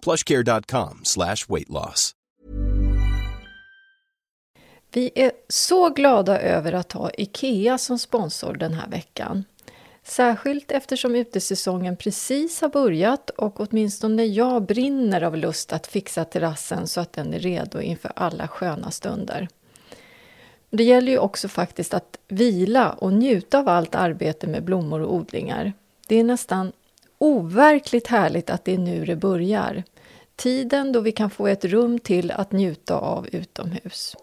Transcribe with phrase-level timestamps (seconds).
[0.00, 2.14] plushcare.com slash weight loss.
[4.92, 9.44] Vi är så glada över att ha IKEA som sponsor den här veckan.
[10.02, 16.86] Särskilt eftersom utesäsongen precis har börjat och åtminstone jag brinner av lust att fixa terrassen
[16.86, 19.48] så att den är redo inför alla sköna stunder.
[20.70, 25.14] Det gäller ju också faktiskt att vila och njuta av allt arbete med blommor och
[25.14, 25.72] odlingar.
[26.06, 26.72] Det är nästan
[27.18, 29.82] overkligt härligt att det är nu det börjar.
[30.36, 34.16] Tiden då vi kan få ett rum till att njuta av utomhus.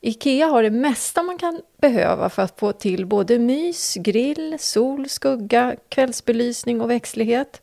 [0.00, 5.08] Ikea har det mesta man kan behöva för att få till både mys, grill, sol,
[5.08, 7.60] skugga, kvällsbelysning och växtlighet.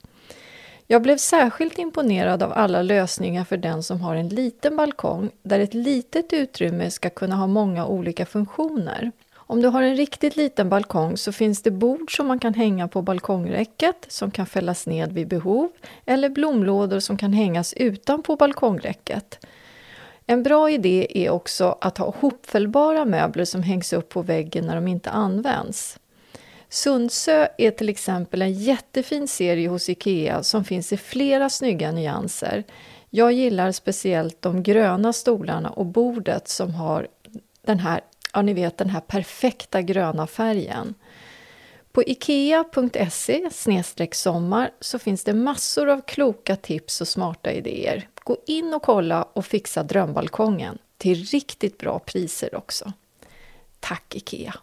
[0.88, 5.60] Jag blev särskilt imponerad av alla lösningar för den som har en liten balkong där
[5.60, 9.12] ett litet utrymme ska kunna ha många olika funktioner.
[9.52, 12.88] Om du har en riktigt liten balkong så finns det bord som man kan hänga
[12.88, 15.72] på balkongräcket som kan fällas ned vid behov
[16.06, 19.46] eller blomlådor som kan hängas utanpå balkongräcket.
[20.26, 24.76] En bra idé är också att ha hopfällbara möbler som hängs upp på väggen när
[24.76, 26.00] de inte används.
[26.70, 32.64] Sundsö är till exempel en jättefin serie hos IKEA som finns i flera snygga nyanser.
[33.10, 37.08] Jag gillar speciellt de gröna stolarna och bordet som har
[37.66, 38.02] den här,
[38.34, 40.96] ja ni vet den här perfekta gröna färgen.
[41.92, 43.50] På ikea.se
[44.12, 48.10] sommar så finns det massor av kloka tips och smarta idéer.
[48.24, 52.94] Gå in och kolla och fixa drömbalkongen till riktigt bra priser också.
[53.80, 54.56] Tack IKEA!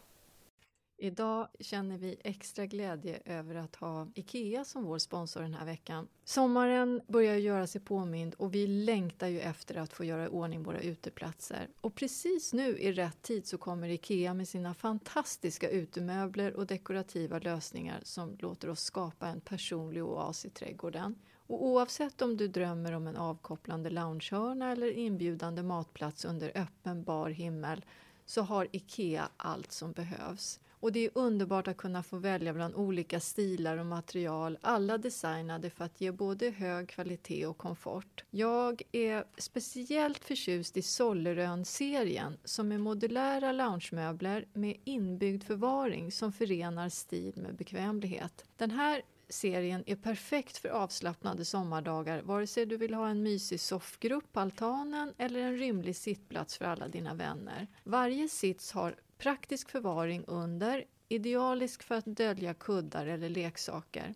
[0.98, 6.08] Idag känner vi extra glädje över att ha IKEA som vår sponsor den här veckan.
[6.24, 10.62] Sommaren börjar göra sig påmind och vi längtar ju efter att få göra i ordning
[10.62, 11.68] våra uteplatser.
[11.80, 17.38] Och precis nu i rätt tid så kommer IKEA med sina fantastiska utemöbler och dekorativa
[17.38, 21.14] lösningar som låter oss skapa en personlig oas i trädgården.
[21.46, 27.30] Och oavsett om du drömmer om en avkopplande loungehörna eller inbjudande matplats under öppen bar
[27.30, 27.84] himmel
[28.26, 30.60] så har IKEA allt som behövs.
[30.86, 35.70] Och det är underbart att kunna få välja bland olika stilar och material, alla designade
[35.70, 38.24] för att ge både hög kvalitet och komfort.
[38.30, 46.88] Jag är speciellt förtjust i Sollerön-serien som är modulära loungemöbler med inbyggd förvaring som förenar
[46.88, 48.44] stil med bekvämlighet.
[48.56, 53.60] Den här serien är perfekt för avslappnade sommardagar vare sig du vill ha en mysig
[53.60, 57.66] soffgrupp på altanen eller en rymlig sittplats för alla dina vänner.
[57.84, 64.14] Varje sits har praktisk förvaring under, idealisk för att dölja kuddar eller leksaker.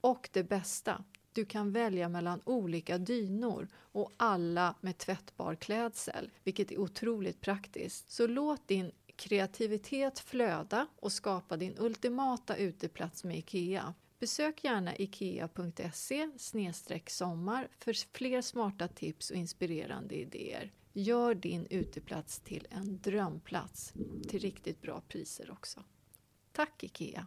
[0.00, 6.72] Och det bästa, du kan välja mellan olika dynor och alla med tvättbar klädsel, vilket
[6.72, 8.10] är otroligt praktiskt.
[8.10, 13.94] Så låt din kreativitet flöda och skapa din ultimata uteplats med IKEA.
[14.18, 16.30] Besök gärna ikea.se
[17.06, 20.72] sommar för fler smarta tips och inspirerande idéer.
[20.98, 23.92] Gör din uteplats till en drömplats
[24.28, 25.84] till riktigt bra priser också.
[26.52, 27.26] Tack IKEA!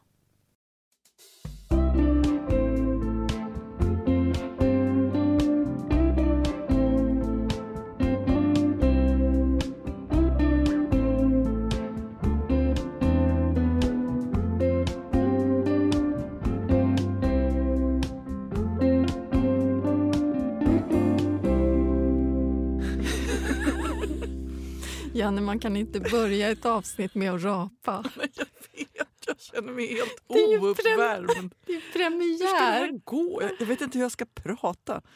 [25.31, 28.03] Janne, man kan inte börja ett avsnitt med att rapa.
[28.16, 31.53] Men jag vet, jag känner mig helt ouppvärmd.
[31.66, 32.39] Det är premiär.
[32.39, 33.41] Hur ska det gå?
[33.59, 35.01] Jag vet inte hur jag ska prata.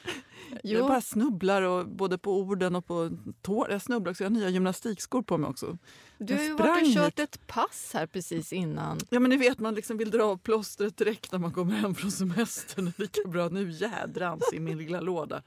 [0.63, 0.79] Jo.
[0.79, 3.71] Jag bara snubblar och, både på orden och på tår.
[3.71, 4.23] Jag snubblar också.
[4.23, 5.77] Jag har nya gymnastikskor på mig också.
[6.17, 8.99] Du har ju varit och kört ett pass här precis innan.
[9.09, 11.95] Ja men ni vet man liksom vill dra av plåstret direkt när man kommer hem
[11.95, 12.91] från semestern.
[12.97, 15.41] Lika bra nu jädrans i min lilla låda.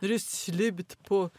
[0.00, 1.30] Nu är det slut på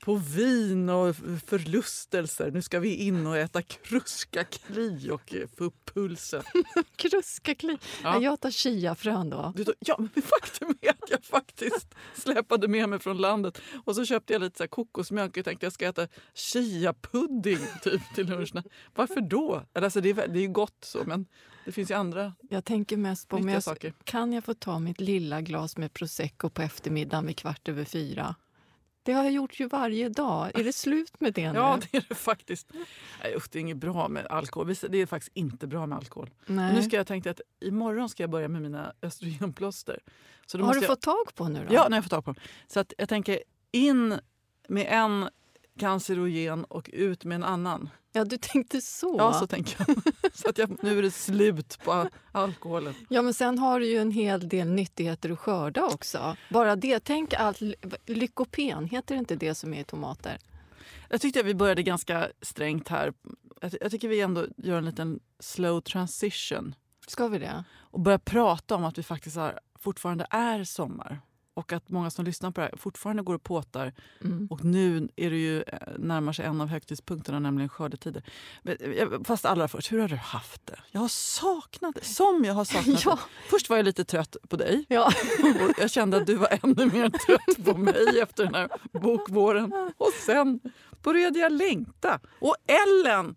[0.00, 1.16] på vin och
[1.46, 2.50] förlustelser.
[2.50, 6.42] Nu ska vi in och äta kruskakli och eh, få upp pulsen.
[6.96, 7.78] kruskakli?
[8.02, 8.20] Ja.
[8.20, 9.52] Jag tar chiafrön då.
[9.56, 14.04] Du, ja, men faktum är att jag faktiskt släpade med mig från landet och så
[14.04, 18.62] köpte jag lite så kokosmjölk och tänkte att jag ska äta chiapudding typ, till lunchen.
[18.94, 19.62] Varför då?
[19.72, 21.26] Alltså, det, är, det är gott så, men
[21.64, 23.94] det finns ju andra Jag tänker mest på om jag, saker.
[24.04, 28.34] kan jag få ta mitt lilla glas med prosecco på eftermiddagen vid kvart över fyra.
[29.10, 30.50] Det har jag gjort ju varje dag.
[30.54, 31.58] Är det slut med det nu?
[31.58, 32.72] Ja, det är det faktiskt.
[33.22, 34.74] Nej, usch, det är inget bra med alkohol.
[34.88, 36.30] Det är faktiskt inte bra med alkohol.
[36.46, 39.98] Nu ska jag tänka att imorgon ska jag börja med mina östrogenplåster.
[40.46, 40.86] Så har du jag...
[40.86, 41.74] fått tag på nu då?
[41.74, 42.42] Ja, nu har jag fått tag på dem.
[42.66, 43.42] Så att jag tänker
[43.72, 44.18] in
[44.68, 45.28] med en
[45.80, 47.90] cancerogen och ut med en annan.
[48.12, 49.14] Ja, du tänkte så.
[49.18, 49.96] Ja, så tänker jag.
[50.34, 52.94] så att jag, nu är det slut på alkoholen.
[53.08, 56.36] Ja, men sen har du ju en hel del nyttigheter att skörda också.
[56.50, 57.00] Bara det.
[57.00, 57.60] Tänk allt...
[58.06, 60.38] Lykopen, heter det inte det som är i tomater?
[61.08, 63.12] Jag tyckte att vi började ganska strängt här.
[63.60, 66.74] Jag, jag tycker vi ändå gör en liten slow transition.
[67.06, 67.64] Ska vi det?
[67.78, 71.20] Och börja prata om att vi faktiskt har, fortfarande är sommar
[71.54, 73.92] och att många som lyssnar på det här fortfarande går och påtar.
[74.24, 74.46] Mm.
[74.50, 78.22] Och nu är det ju eh, närmar sig en av högtidspunkterna, nämligen skördetider.
[78.64, 80.78] Eh, fast allra först, hur har du haft det?
[80.90, 83.10] Jag har saknat det, som jag har saknat ja.
[83.14, 83.48] det.
[83.50, 84.84] Först var jag lite trött på dig.
[84.88, 85.06] Ja.
[85.68, 89.92] Och jag kände att du var ännu mer trött på mig efter den här bokvåren.
[89.96, 90.60] Och sen
[91.02, 92.20] började jag längta.
[92.40, 93.36] Och Ellen!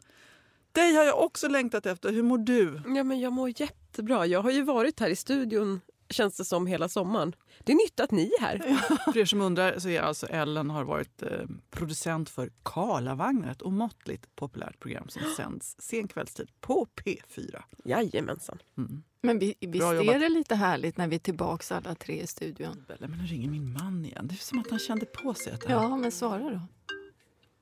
[0.71, 2.11] Dig har jag också längtat efter.
[2.11, 2.81] Hur mår du?
[2.85, 4.25] Ja, men jag mår jättebra.
[4.25, 5.81] Jag har ju varit här i studion
[6.13, 7.35] känns det som hela sommaren.
[7.59, 8.57] Det är nytt att ni är här.
[9.13, 11.29] För er som undrar så är alltså Ellen har varit eh,
[11.69, 17.63] producent för Karlavagnen, ett omåttligt populärt program som sänds sen kvällstid på P4.
[17.85, 18.57] Jajamensan.
[18.77, 19.03] Mm.
[19.21, 22.85] Men vi, visst är det lite härligt när vi är tillbaka alla tre i studion?
[22.99, 24.27] Men nu ringer min man igen.
[24.27, 25.53] Det är som att han kände på sig.
[25.53, 26.61] Att ja, men svara då.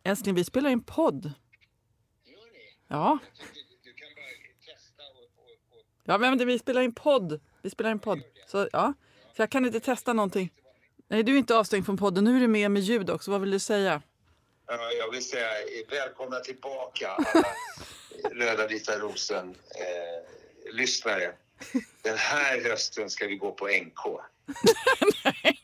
[0.04, 1.26] Älskling, vi spelar in podd.
[2.26, 2.78] Gör ni?
[2.88, 3.20] Ja.
[6.04, 7.40] Ja, men vi spelar in podd.
[7.62, 8.22] Vi spelar in podd.
[8.52, 8.94] Så, ja.
[9.36, 10.54] Så jag kan inte testa någonting.
[11.08, 12.24] Nej, du är inte avstängd från podden.
[12.24, 13.32] Nu är du med med ljud också.
[13.32, 14.02] Vad vill du säga?
[14.98, 15.48] Jag vill säga
[15.90, 17.46] välkomna tillbaka alla
[18.46, 21.32] Röda vita rosen eh, lyssnare.
[22.02, 24.22] Den här hösten ska vi gå på NK.
[25.24, 25.62] Nej,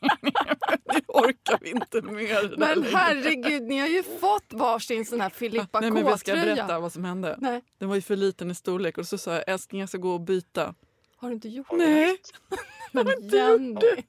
[0.84, 2.58] det orkar vi inte med.
[2.58, 6.78] Men herregud, ni har ju fått varsin sån här Filippa Nej, men Jag ska berätta
[6.78, 7.36] vad som hände.
[7.38, 7.62] Nej.
[7.78, 10.12] Den var ju för liten i storlek och så sa jag älskling jag ska gå
[10.12, 10.74] och byta.
[11.20, 11.76] Har du inte gjort det?
[11.76, 12.16] Nej.
[12.92, 14.02] Men Jenny,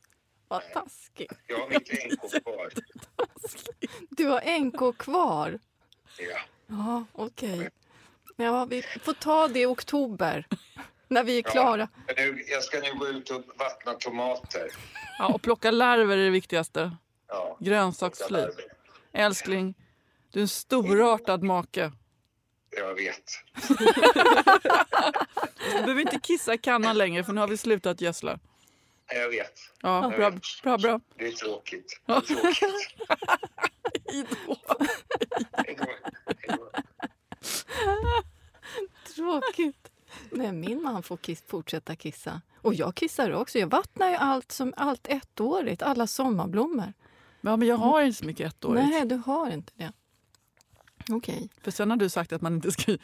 [0.48, 1.34] vad taskigt.
[1.48, 2.70] Jag har mitt NK kvar.
[4.10, 5.60] Du har NK kvar?
[6.18, 6.40] Ja.
[6.68, 7.54] Ja, okej.
[7.58, 7.70] Okay.
[8.36, 10.48] Ja, vi får ta det i oktober.
[11.08, 11.90] När vi är klara.
[12.08, 12.14] Ja,
[12.48, 14.68] jag ska nu gå ut och vattna tomater.
[15.20, 16.92] Ja, och plocka larver är det viktigaste.
[17.28, 18.46] Ja, Grönsaksfly.
[19.12, 19.76] Älskling,
[20.32, 21.92] du är en storartad make.
[22.72, 23.32] Jag vet.
[25.58, 28.40] du behöver inte kissa i kannan längre för nu har vi slutat gödsla.
[29.14, 29.54] Jag vet.
[29.82, 30.44] Ja, jag bra, vet.
[30.64, 31.00] bra, bra.
[31.18, 32.02] Det är tråkigt.
[32.06, 32.96] Det är tråkigt.
[35.54, 35.78] Hej
[36.48, 36.72] då.
[39.16, 39.92] Tråkigt.
[40.32, 42.42] Nej, min man får kiss, fortsätta kissa.
[42.62, 43.60] Och jag kissar också.
[43.60, 46.94] Jag vattnar ju allt som allt ettårigt, alla sommarblommor.
[47.42, 48.90] Ja, men jag har inte så mycket ettårigt.
[48.90, 49.92] Nej, du har inte det.
[51.10, 51.48] Okay.
[51.62, 52.98] För sen har du sagt att man inte ska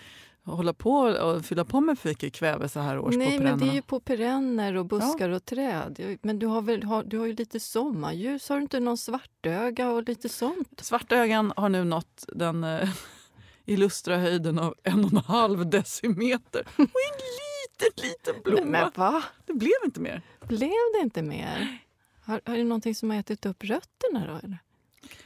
[0.43, 3.59] hålla på och fylla på med för mycket kväve så här års Nej, på men
[3.59, 5.35] det är ju på perenner och buskar ja.
[5.35, 6.17] och träd.
[6.21, 8.49] Men du har, väl, har, du har ju lite sommarljus.
[8.49, 10.79] Har du inte någon svartöga och lite sånt?
[10.81, 12.89] Svartögan har nu nått den eh,
[13.65, 16.67] illustra höjden av en och en halv decimeter.
[16.75, 18.71] Och en liten, liten blomma.
[18.71, 19.23] Men va?
[19.45, 20.21] Det blev inte mer.
[20.47, 21.77] Blev det inte mer?
[22.21, 24.39] Har, har det någonting som har ätit upp rötterna då?
[24.43, 24.57] Eller?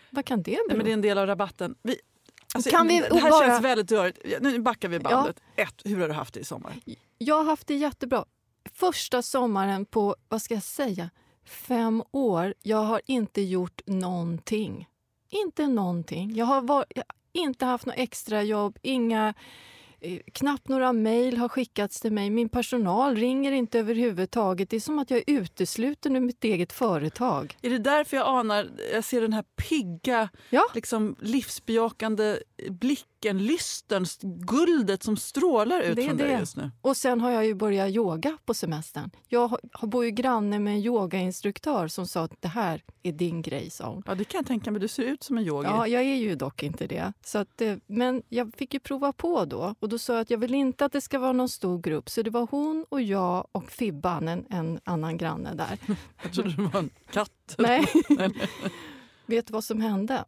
[0.10, 0.64] Vad kan det bero?
[0.68, 1.76] Nej, men det är en del av rabatten.
[1.82, 1.96] Vi,
[2.54, 3.48] alltså, kan vi det här bara...
[3.48, 4.20] känns väldigt rörigt.
[4.42, 5.42] Nu backar vi bandet.
[5.56, 5.64] Ja.
[5.64, 6.74] Ett, hur har du haft det i sommar?
[7.18, 8.26] Jag har haft det jättebra.
[8.74, 11.10] Första sommaren på, vad ska jag säga,
[11.46, 12.54] fem år.
[12.64, 14.88] Jag har inte gjort någonting.
[15.30, 16.36] Inte någonting.
[16.36, 19.34] Jag har, var, jag inte haft något extra jobb, inga
[20.34, 22.30] knappt några mejl har skickats till mig.
[22.30, 24.70] Min personal ringer inte överhuvudtaget.
[24.70, 27.58] Det är som att jag är utesluten ur mitt eget företag.
[27.62, 30.64] Är det därför jag anar, jag ser den här pigga, ja.
[30.74, 32.38] liksom livsbejakande
[32.70, 36.24] blicken, lysten, guldet som strålar ut det från det.
[36.24, 36.72] dig just nu?
[36.82, 39.12] Och sen har jag ju börjat yoga på semestern.
[39.28, 43.70] Jag bor ju granne med en yogainstruktör som sa att det här är din grej,
[43.70, 44.04] sa hon.
[44.06, 44.82] Ja, det kan jag tänka mig.
[44.82, 45.68] Du ser ut som en yogi.
[45.68, 47.14] Ja, jag är ju dock inte det.
[47.26, 49.76] Så att, eh, men jag fick ju prova på då.
[49.80, 52.10] Och då sa jag att jag vill inte att det ska vara någon stor grupp.
[52.10, 55.78] Så det var hon och jag och Fibban, en, en annan granne där.
[56.24, 57.56] jag trodde det var en katt.
[57.58, 57.86] Nej.
[59.26, 60.26] Vet du vad som hände?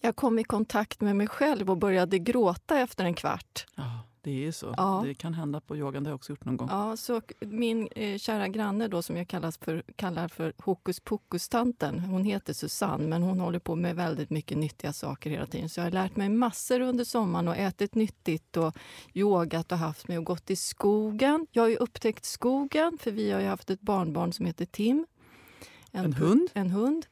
[0.00, 3.66] Jag kom i kontakt med mig själv och började gråta efter en kvart.
[3.76, 4.74] Ja, det är så.
[4.76, 5.02] Ja.
[5.06, 6.04] Det kan hända på yogan.
[6.04, 6.68] Det har jag också gjort någon gång.
[6.70, 12.00] Ja, så min eh, kära granne då, som jag kallas för, kallar för hokus pokus-tanten,
[12.00, 15.68] hon heter Susanne, men hon håller på med väldigt mycket nyttiga saker hela tiden.
[15.68, 18.76] Så jag har lärt mig massor under sommaren och ätit nyttigt och
[19.14, 21.46] yogat och haft mig och gått i skogen.
[21.50, 25.06] Jag har ju upptäckt skogen, för vi har ju haft ett barnbarn som heter Tim.
[25.92, 26.48] En hund?
[26.54, 27.06] En hund.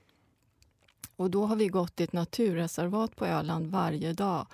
[1.18, 4.46] Och då har vi gått i ett naturreservat på Öland varje dag.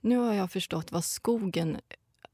[0.00, 1.76] Nu har jag förstått vad skogen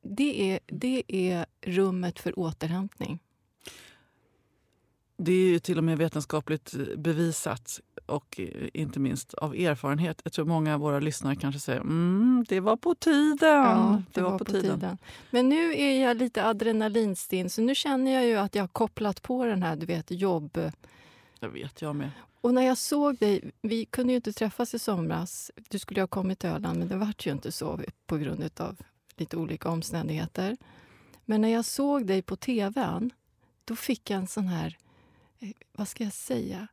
[0.03, 3.19] det är, det är rummet för återhämtning.
[5.17, 10.21] Det är ju till och med vetenskapligt bevisat och eh, inte minst av erfarenhet.
[10.25, 13.37] Jag tror många av våra lyssnare kanske säger mm, det var på tiden.
[13.41, 14.99] Ja, det, var, på, tiden.
[15.31, 19.23] Men nu är jag lite adrenalinstinn så nu känner jag ju att jag har kopplat
[19.23, 20.59] på den här du vet, jobb...
[21.43, 22.11] Jag vet, jag med.
[22.41, 25.51] Och när jag såg dig, vi kunde ju inte träffas i somras.
[25.69, 28.77] Du skulle ha kommit till Öland men det vart ju inte så på grund av
[29.17, 30.57] lite olika omständigheter.
[31.25, 33.11] Men när jag såg dig på tvn,
[33.65, 34.77] då fick jag en sån här,
[35.41, 36.69] eh, vad ska jag säga,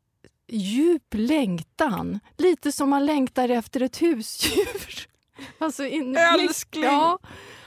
[0.47, 2.19] djup längtan.
[2.37, 5.09] Lite som man längtar efter ett husdjur.
[5.57, 6.83] Alltså in, Älskling!
[6.83, 7.19] Ja.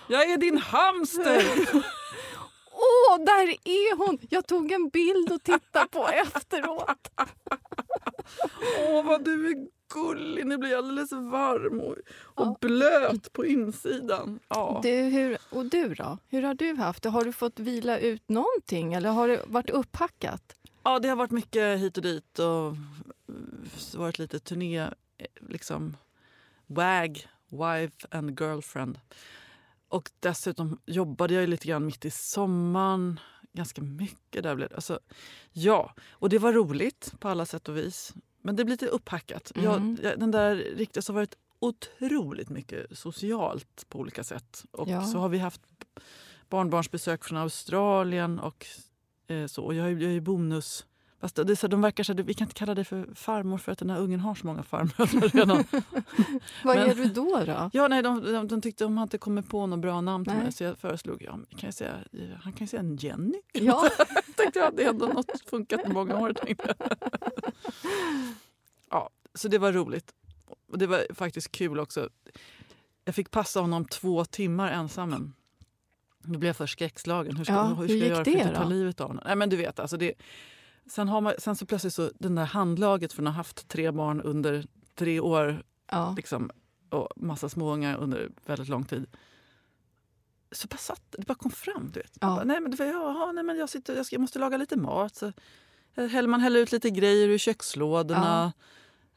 [0.08, 1.42] Jag är din hamster!
[2.82, 4.18] Åh, där är hon!
[4.30, 7.10] Jag tog en bild och tittade på efteråt.
[8.88, 10.46] Åh, vad du är gullig!
[10.46, 11.96] Nu blir jag alldeles varm och,
[12.44, 14.38] och blöt på insidan.
[14.48, 14.80] Ja.
[14.82, 16.18] Du, hur, och du då?
[16.28, 17.08] Hur har du haft det?
[17.08, 20.56] Har du fått vila ut någonting eller har det varit upphackat?
[20.82, 22.76] ja, det har varit mycket hit och dit och
[23.94, 24.88] varit lite turné, eh,
[25.48, 25.96] liksom
[26.66, 28.98] wag, wife and girlfriend.
[29.92, 33.20] Och dessutom jobbade jag lite grann mitt i sommaren.
[33.52, 34.74] Ganska mycket där blev det.
[34.74, 35.00] Alltså,
[35.52, 38.14] ja, och det var roligt på alla sätt och vis.
[38.42, 39.52] Men det blir lite upphackat.
[39.54, 39.64] Mm.
[39.64, 44.64] Jag, jag, den där riktigt har varit otroligt mycket socialt på olika sätt.
[44.70, 45.04] Och Ja.
[45.04, 45.60] så har vi haft
[46.48, 48.66] barnbarnsbesök från Australien och
[49.26, 49.64] eh, så.
[49.64, 50.86] Och jag är ju bonus...
[51.22, 53.72] Fast det är så, de verkar så, vi kan inte kalla dig för farmor för
[53.72, 55.64] att den här ungen har så många farmödrar redan.
[56.64, 57.44] Vad Men- är du då?
[57.46, 57.70] då?
[57.72, 60.34] Ja, nej, de, de, de tyckte de hade inte kommit på något bra namn till
[60.34, 60.42] Nej.
[60.42, 61.94] mig så jag föreslog, ja, kan jag säga,
[62.42, 63.40] han kan ju säga en Jenny.
[63.52, 63.88] Ja.
[64.36, 66.32] tänkte jag, det ändå något funkat i många år.
[66.32, 66.96] Tänkte jag.
[68.90, 70.12] ja, så det var roligt.
[70.68, 72.08] Och det var faktiskt kul också.
[73.04, 75.32] Jag fick passa honom två timmar ensam.
[76.18, 77.36] Då blev jag först skräckslagen.
[77.36, 79.22] Hur ska, Ja, hur hur ska jag gick göra för att ta livet av honom?
[79.26, 80.12] Nej, men du vet, alltså det,
[80.86, 83.90] sen, har man, sen så plötsligt så den där handlaget från att ha haft tre
[83.90, 86.14] barn under tre år Ja.
[86.16, 86.50] liksom,
[86.90, 89.06] och massa småungar under väldigt lång tid.
[90.52, 91.90] Så bara satt, det bara kom fram.
[91.94, 92.18] Du vet.
[92.20, 92.26] Ja.
[92.26, 94.56] Bara, nej, men det var, jaha, nej, men jag, sitter, jag, ska, jag måste laga
[94.56, 95.16] lite mat.
[95.16, 95.32] Så
[96.26, 98.52] man häller ut lite grejer ur kökslådorna.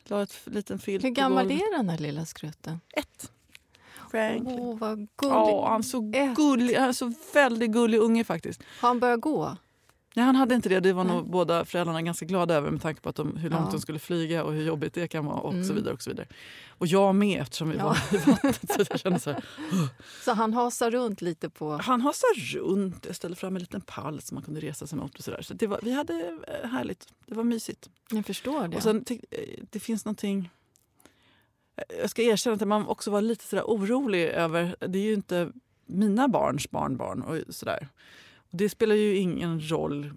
[0.03, 2.79] La ett liten filt Hur gammal är den här lilla skrutten?
[2.93, 3.31] Ett.
[4.11, 4.59] Franklin.
[4.59, 5.35] Åh, vad gullig.
[5.35, 5.99] Ja, han är så
[6.35, 6.75] gullig.
[6.75, 8.63] Han är så väldigt gullig unge faktiskt.
[8.81, 9.57] Har han börjat gå?
[10.15, 10.79] Nej, han hade inte det.
[10.79, 13.65] Det var nog båda föräldrarna ganska glada över med tanke på att de, hur långt
[13.65, 13.71] Ja.
[13.71, 15.75] de skulle flyga och hur jobbigt det kan vara och så Mm.
[15.75, 15.93] vidare.
[15.93, 16.27] Och så vidare.
[16.69, 17.83] Och jag med eftersom vi Ja.
[17.85, 18.71] var i vattnet.
[18.71, 19.43] Så jag kände så här,
[20.25, 21.77] Så han hasar runt lite på...
[21.77, 23.05] Han hasade runt.
[23.05, 25.15] Jag ställde fram en liten pall som man kunde resa sig mot.
[25.17, 25.41] Och så där.
[25.41, 27.07] Så det var, vi hade eh, härligt.
[27.25, 27.89] Det var mysigt.
[28.11, 28.77] Jag förstår det.
[28.77, 30.49] Och sen, eh, det finns någonting...
[31.75, 34.75] eh, Jag ska erkänna att man också var lite sådär orolig över...
[34.79, 35.51] Det är ju inte
[35.85, 37.21] mina barns barnbarn.
[37.21, 37.87] Och sådär.
[38.57, 40.13] Det spelar ju ingen roll.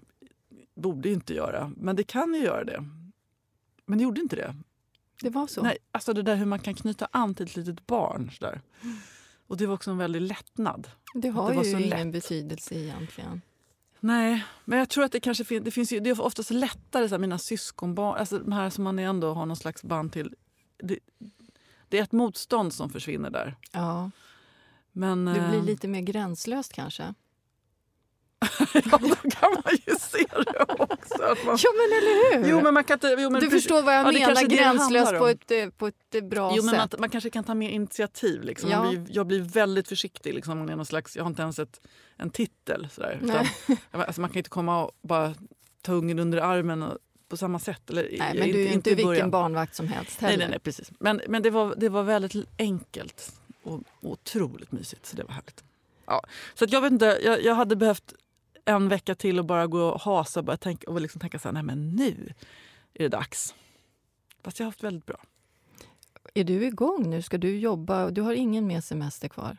[0.75, 1.71] Borde inte göra.
[1.77, 2.85] Men det kan ju göra det.
[3.85, 4.55] Men det gjorde inte det.
[5.21, 5.61] det var så?
[5.61, 8.31] Nej, alltså det där hur man kan knyta an till ett litet barn.
[8.31, 8.61] Sådär.
[9.47, 10.87] Och det var också en väldig lättnad.
[11.13, 12.11] det har det ju ingen lätt.
[12.11, 13.41] betydelse egentligen.
[13.99, 17.09] Nej, men jag tror att det kanske finns, det finns ju, det är oftast lättare,
[17.09, 20.35] så här, mina syskonbarn, alltså de här som man ändå har någon slags band till.
[20.77, 20.99] Det,
[21.89, 23.55] det är ett motstånd som försvinner där.
[23.71, 24.11] Ja,
[24.91, 27.13] Men, det blir eh, lite mer gränslöst kanske.
[28.73, 31.17] ja, då kan man ju se det också.
[31.45, 32.49] Man, Ja, men eller hur?
[32.49, 35.19] jo, men man kan inte, jo, men du förstår vad jag Ja, menar, gränslöst handlar
[35.19, 36.99] på ett, eh, på ett eh, bra Jo, men man, sätt.
[36.99, 38.41] man kanske kan ta mer initiativ.
[38.43, 38.69] Liksom.
[38.69, 38.89] Ja.
[38.89, 40.33] Blir, jag blir väldigt försiktig.
[40.33, 41.81] Liksom, någon slags, jag har inte ens ett,
[42.17, 42.87] en titel.
[42.91, 43.45] Sådär, utan,
[43.91, 45.33] alltså, man kan inte komma och bara
[45.81, 46.97] ta ungen under armen och,
[47.29, 47.89] på samma sätt.
[47.89, 50.43] Eller, Nej, men du är inte i vilken barnvakt som helst Nej, heller.
[50.45, 50.91] nej, nej, precis.
[50.99, 55.05] Men, men det, var, det var väldigt enkelt och, och otroligt mysigt.
[55.05, 55.63] Så det var härligt.
[56.05, 56.21] Ja.
[56.53, 58.13] Så att jag vet inte, jag, jag hade behövt
[58.69, 61.47] en vecka till och bara gå och hasa och, bara tänka, och liksom tänka så
[61.47, 62.33] här, nej men nu
[62.93, 63.55] är det dags.
[64.43, 65.19] Fast jag har haft väldigt bra.
[66.33, 67.21] Är du igång nu?
[67.21, 68.09] Ska du jobba?
[68.09, 69.57] Du har ingen mer semester kvar?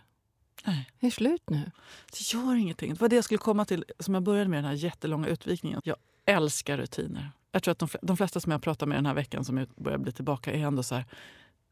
[0.67, 0.91] Nej.
[1.01, 1.71] Det är slut nu.
[2.13, 2.95] Det gör ingenting.
[2.95, 5.81] Det var det jag skulle komma till, som jag började med den här jättelånga utvikningen.
[5.85, 7.31] Jag älskar rutiner.
[7.53, 9.99] Jag tror att de, de flesta som jag pratar med den här veckan som börjar
[9.99, 11.05] bli tillbaka är ändå så här,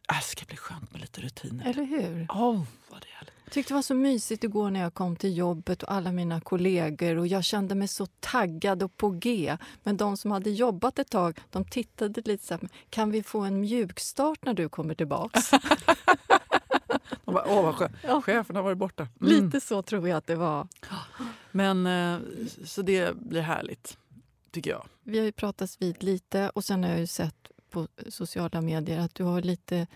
[0.09, 1.67] Det ska bli skönt med lite rutiner.
[1.67, 2.27] Eller hur?
[2.31, 3.29] Åh, vad det är.
[3.49, 6.41] Jag tyckte det var så mysigt igår när jag kom till jobbet och alla mina
[6.41, 9.57] kollegor och jag kände mig så taggad och på G.
[9.83, 13.41] Men de som hade jobbat ett tag, de tittade lite så här, kan vi få
[13.41, 15.51] en mjukstart när du kommer tillbaks?
[17.25, 17.93] De bara, åh vad skönt.
[18.03, 18.23] Ja.
[18.23, 19.09] Chefen har varit borta.
[19.21, 19.45] Mm.
[19.45, 20.69] Lite så tror jag att det var.
[21.51, 22.19] Men eh,
[22.65, 23.99] så det blir härligt,
[24.51, 24.87] tycker jag.
[25.03, 27.51] Vi har ju pratats vid lite och sen har jag ju sett
[27.87, 29.87] på sociala medier att du har lite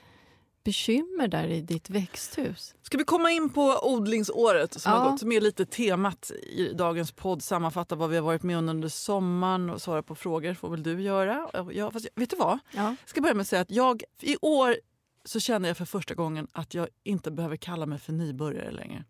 [0.64, 2.74] bekymmer där i ditt växthus.
[2.82, 4.98] Ska vi komma in på odlingsåret som Ja.
[4.98, 7.42] har gått, som är lite temat i dagens podd.
[7.42, 10.82] Sammanfatta vad vi har varit med om under sommaren och svara på frågor får väl
[10.82, 11.50] du göra.
[11.72, 12.58] Ja, fast, vet du vad?
[12.72, 12.82] Ja.
[13.00, 14.76] Jag ska börja med att säga att jag i år
[15.24, 19.04] så känner jag för första gången att jag inte behöver kalla mig för nybörjare längre.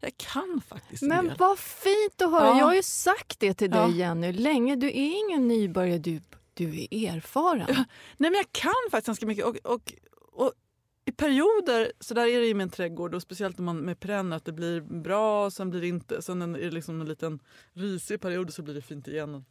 [0.00, 1.36] Jag kan faktiskt en Men del.
[1.38, 2.46] vad fint att höra!
[2.46, 2.58] Ja.
[2.58, 3.88] Jag har ju sagt det till dig Ja.
[3.88, 4.76] Jenny länge.
[4.76, 6.20] Du är ingen nybörjare, du,
[6.54, 7.66] du är erfaren.
[7.68, 7.84] Ja,
[8.16, 9.44] Nej, men jag kan faktiskt ganska mycket.
[9.44, 9.92] Och, och,
[10.32, 10.52] och
[11.04, 14.36] I perioder, så där är det i min trädgård, och speciellt om man med perenner,
[14.36, 16.22] att det blir bra och sen blir det inte.
[16.22, 17.40] Sen är det liksom en liten
[17.72, 19.44] risig period och så blir det fint igen.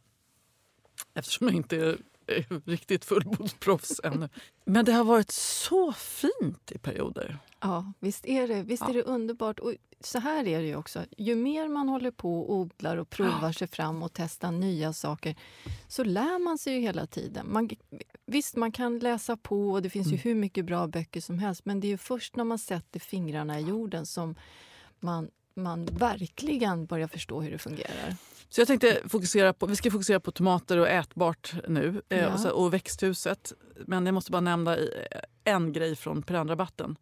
[1.14, 1.98] Eftersom jag inte är
[2.64, 4.28] riktigt fullblodsproffs ännu.
[4.64, 7.38] Men det har varit så fint i perioder.
[7.60, 8.90] Ja, visst är det, visst Ja.
[8.90, 9.58] är det underbart.
[9.58, 11.04] Och så här är det ju också.
[11.18, 15.36] Ju mer man håller på och odlar och provar sig fram och testar nya saker
[15.88, 17.52] så lär man sig ju hela tiden.
[17.52, 17.70] Man,
[18.26, 21.64] visst, man kan läsa på och det finns ju hur mycket bra böcker som helst
[21.64, 24.34] men det är ju först när man sätter fingrarna i jorden som
[25.00, 28.16] man, man verkligen börjar förstå hur det fungerar.
[28.52, 32.32] Så jag tänkte fokusera på, vi ska fokusera på tomater och ätbart nu eh, Ja.
[32.32, 33.52] och, så, och växthuset.
[33.86, 34.76] Men jag måste bara nämna
[35.44, 36.96] en grej från perennrabatten.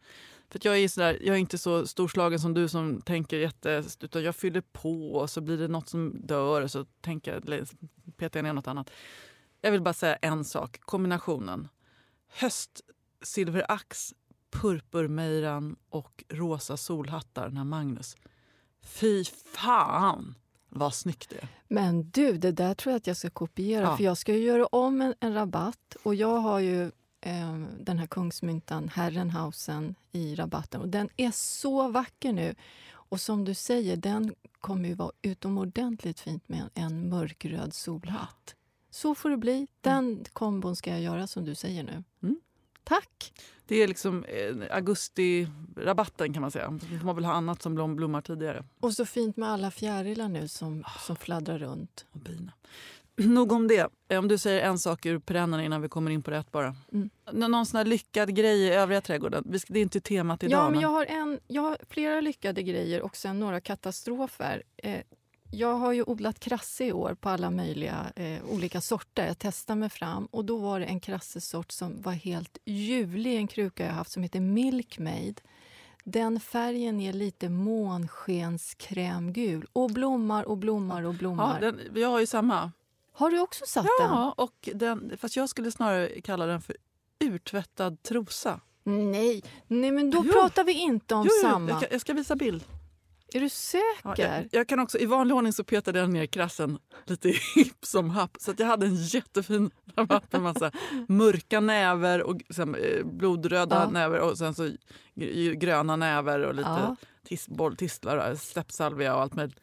[0.49, 3.85] För jag, är sådär, jag är inte så storslagen som du som tänker jätte...
[4.00, 7.69] Utan jag fyller på och så blir det något som dör och så tänker jag,
[8.16, 8.90] petar jag ner något annat.
[9.61, 10.80] Jag vill bara säga en sak.
[10.80, 11.69] Kombinationen
[12.28, 14.14] höstsilverax,
[14.50, 18.17] purpurmejran och rosa solhattar, den här Magnus.
[18.82, 20.34] Fy fan
[20.71, 21.49] vad snyggt det är.
[21.69, 23.97] Men du, det där tror jag att jag ska kopiera Ja.
[23.97, 26.83] för jag ska göra om en, en rabatt och jag har ju
[27.21, 32.54] eh, den här kungsmyntan, Herrenhausen, i rabatten och den är så vacker nu.
[32.93, 38.54] Och som du säger, den kommer ju vara utomordentligt fint med en, en mörkröd solhatt.
[38.91, 39.67] Så får det bli.
[39.80, 42.04] Den kombon ska jag göra som du säger nu.
[42.23, 42.41] Mm.
[42.84, 43.32] Tack!
[43.66, 46.78] Det är liksom eh, augusti-rabatten kan man säga.
[47.04, 48.64] Man väl ha annat som blom, blommar tidigare.
[48.80, 52.06] Och så fint med alla fjärilar nu som, som fladdrar runt.
[52.10, 52.52] Och bina.
[53.16, 53.88] Nog om det.
[54.08, 56.75] Eh, Om du säger en sak ur perennerna innan vi kommer in på det ätbara.
[56.93, 57.10] Mm.
[57.32, 59.45] Nå- Någon sån här lyckad grej i övriga trädgården?
[59.69, 60.60] Det är inte temat idag.
[60.66, 64.62] Ja, men jag har, en, jag har flera lyckade grejer och sen några katastrofer.
[64.76, 65.00] Eh,
[65.52, 69.26] jag har ju odlat krasse i år på alla möjliga eh, olika sorter.
[69.26, 73.49] Jag testar mig fram och då var det en krassesort som var helt ljuvlig, en
[73.49, 75.41] kruka jag haft som heter Milkmaid.
[76.04, 81.60] Den färgen är lite månskenskrämgul och blommar och blommar och ja, blommar.
[81.60, 82.73] den, jag har ju samma.
[83.13, 84.10] Har du också satt den?
[84.10, 86.76] Ja, och den, fast jag skulle snarare kalla den för
[87.25, 88.60] urtvättad trosa.
[88.84, 90.32] Nej, nej men då Jo.
[90.32, 91.71] pratar vi inte om Jo, samma.
[91.71, 92.65] jag, jag ska visa bild.
[93.32, 93.84] Är du säker?
[94.04, 97.84] Ja, jag, jag kan också, I vanlig ordning så petade jag ner krassen lite hipp
[97.86, 98.36] som happ.
[98.40, 100.71] Så jag hade en jättefin rabatt med massa
[101.08, 103.90] mörka näver och sen, eh, blodröda Ja.
[103.90, 104.71] näver och sen så
[105.14, 106.97] gr- gröna näver och lite Ja.
[107.28, 109.58] tis, boll, tistlar, steppsalvia och allt möjligt.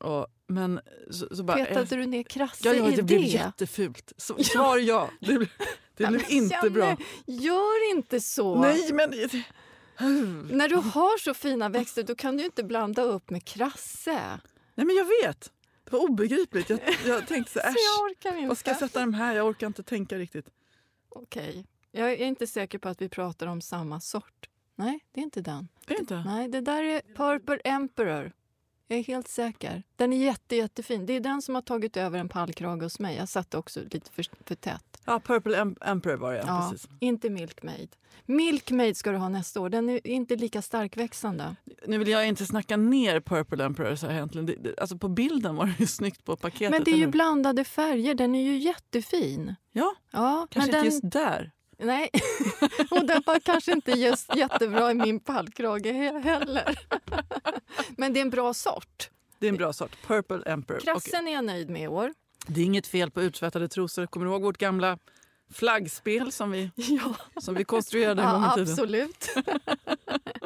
[0.00, 1.58] Och, men så, så bara...
[1.58, 4.12] eh, Petade du ner krasse ja, ja, i det blev jättefult.
[4.16, 5.10] Så, svar ja.
[5.20, 5.38] Det,
[5.96, 6.96] det blev inte bra.
[7.26, 8.60] Gör inte så!
[8.60, 9.12] Nej, men...
[10.50, 14.40] När du har så fina växter då kan du inte blanda upp med krasse.
[14.74, 15.52] Nej, men jag vet.
[15.84, 16.70] Det var obegripligt.
[16.70, 17.74] Jag, jag tänkte så Så äsch.
[17.76, 18.48] jag orkar inte.
[18.48, 19.34] Vad ska jag sätta dem här?
[19.34, 20.46] Jag orkar inte tänka riktigt.
[21.08, 21.66] Okej.
[21.90, 24.48] Jag är inte säker på att vi pratar om samma sort.
[24.76, 25.68] Nej, det är inte den.
[25.86, 26.22] Är det inte?
[26.26, 28.32] Nej, det där är Purple Emperor.
[28.88, 29.82] Jag är helt säker.
[29.96, 31.06] Den är jätte, jättefin.
[31.06, 33.16] Det är den som har tagit över en pallkrage hos mig.
[33.16, 34.91] Jag satte också lite för, för tätt.
[35.04, 36.44] Ja, Purple Em- Emperor var det, ja.
[36.46, 36.88] Ja, Precis.
[37.00, 37.96] inte Milkmaid.
[38.26, 39.68] Milkmaid ska du ha nästa år.
[39.68, 41.56] Den är inte lika starkväxande.
[41.86, 43.94] Nu vill jag inte snacka ner Purple Emperor.
[43.94, 44.46] Så här, egentligen.
[44.46, 46.70] Det, det, alltså på bilden var det ju snyggt på paketet.
[46.70, 48.14] Men det är ju blandade färger.
[48.14, 49.54] Den är ju jättefin.
[49.72, 51.50] Ja, Ja, kanske inte den, just där.
[51.78, 52.10] Nej,
[52.90, 56.78] och den var kanske inte just jättebra i min pallkrage he- heller.
[57.96, 59.10] Men det är en bra sort.
[59.38, 60.06] Det är en bra sort.
[60.06, 60.80] Purple Emperor.
[60.80, 62.14] Krassen är jag nöjd med i år.
[62.46, 64.06] Det är inget fel på utsvettade trosor.
[64.06, 64.98] Kommer du ihåg vårt gamla
[65.52, 68.72] flaggspel som vi, Ja, som vi konstruerade en gång i tiden?
[68.72, 69.28] absolut.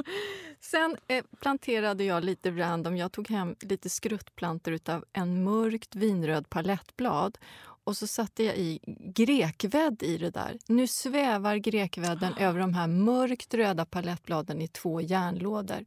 [0.60, 2.96] Sen eh, planterade jag lite random.
[2.96, 7.38] Jag tog hem lite skruttplantor av en mörkt vinröd palettblad.
[7.84, 8.80] och så satte jag i
[9.14, 10.58] grekvädd i det där.
[10.66, 15.84] Nu svävar grekvädden över de här mörkt röda palettbladen i två järnlådor.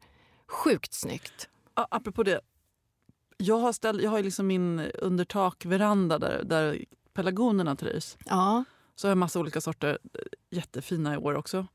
[0.47, 1.49] Sjukt snyggt.
[1.73, 2.41] Apropå det.
[3.41, 8.17] Jag har, ställ, jag har liksom min undertakveranda där, där pelargonerna trivs.
[8.25, 8.63] Ja,
[8.95, 10.19] Så har jag massa olika sorter, eh,
[10.57, 11.67] jättefina i år också.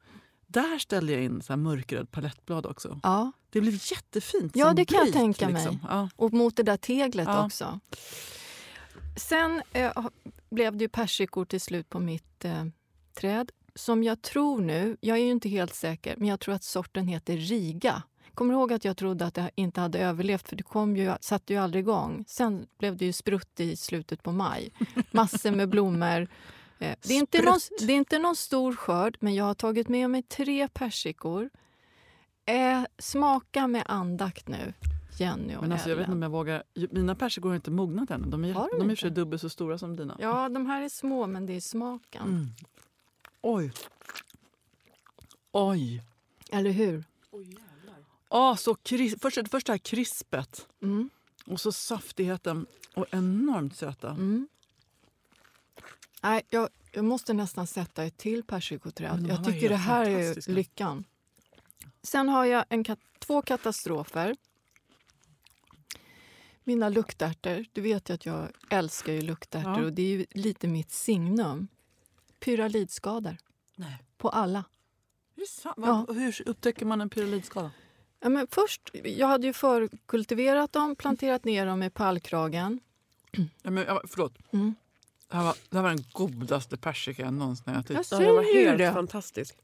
[0.46, 3.00] Där ställde jag in så här mörkröd palettblad också.
[3.02, 3.32] ja.
[3.50, 4.56] Det blev jättefint.
[4.56, 5.54] Ja, det kan jag brik, tänka mig.
[5.54, 5.78] liksom.
[5.90, 6.08] Ja.
[6.16, 7.44] Och mot det där teglet Ja.
[7.46, 7.80] också.
[9.16, 10.06] Sen eh,
[10.50, 12.64] blev det persikor till slut på mitt eh,
[13.20, 13.50] träd.
[13.74, 17.08] Som jag tror nu, jag är ju inte helt säker, men jag tror att sorten
[17.08, 18.02] heter Riga.
[18.34, 21.14] Kommer du ihåg att jag trodde att det inte hade överlevt för det kom ju,
[21.20, 22.24] satte ju aldrig igång.
[22.28, 24.72] Sen blev det ju sprutt i slutet på maj.
[25.10, 26.28] Massor med blommor.
[26.78, 29.88] Eh, Det är, inte någon, det är inte någon stor skörd, men jag har tagit
[29.88, 31.50] med mig tre persikor.
[32.46, 34.74] Eh, smaka med andakt nu,
[35.18, 36.62] Jenny och Men alltså, jag vet inte om jag vågar.
[36.90, 38.30] Mina persikor har inte mognat än.
[38.30, 40.16] De är, Har de är för dubbelt så stora som dina.
[40.20, 42.22] Ja, de här är små, men det är smaken.
[42.22, 42.46] Mm.
[43.40, 43.72] Oj.
[45.52, 46.02] Oj.
[46.52, 47.04] Eller hur?
[48.36, 51.10] Ah, så kris- först, först det här krispet Mm.
[51.46, 54.10] och så saftigheten och enormt söta.
[54.10, 54.48] Mm.
[56.22, 59.26] Nej, jag, jag måste nästan sätta ett till persikoträd.
[59.28, 61.04] Jag tycker det här är lyckan.
[62.02, 62.84] Sen har jag en
[63.18, 64.36] två katastrofer.
[66.64, 67.64] Mina luktärtor.
[67.72, 69.84] Du vet ju att jag älskar ju luktärtor Ja.
[69.84, 71.68] och det är ju lite mitt signum.
[72.40, 73.36] Pyralidskador
[73.76, 74.02] Nej.
[74.18, 74.64] på alla.
[75.76, 77.70] Vad- Hur upptäcker man en pyralidskada?
[78.24, 82.80] Ja, men först, jag hade ju förkultiverat dem, planterat ner dem i pallkragen.
[83.62, 84.32] Ja, men, förlåt.
[84.52, 84.74] Mm.
[85.28, 87.90] Det, här var, det här var den godaste persika jag någonsin ätit.
[87.90, 88.92] Jag Ja, den var säger helt det.
[88.92, 89.54] fantastisk.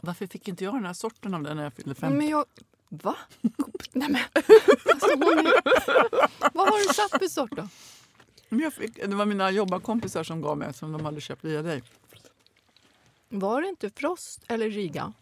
[0.00, 2.16] Varför fick inte jag den här sorten av den när jag fyllde 50?
[2.16, 2.44] Men jag...
[2.88, 3.16] Va?
[3.92, 4.22] Nej men...
[4.34, 6.54] Alltså, är...
[6.54, 7.68] Vad har du satt för sort då?
[8.48, 11.62] Men jag fick, det var mina jobbarkompisar som gav mig som de hade köpt via
[11.62, 11.82] dig.
[13.28, 15.12] Var det inte Frost eller Riga?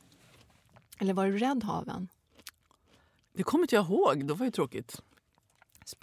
[0.98, 2.08] Eller var det Redhaven?
[3.36, 4.26] Det kommer inte jag ihåg.
[4.26, 5.02] Det var ju tråkigt.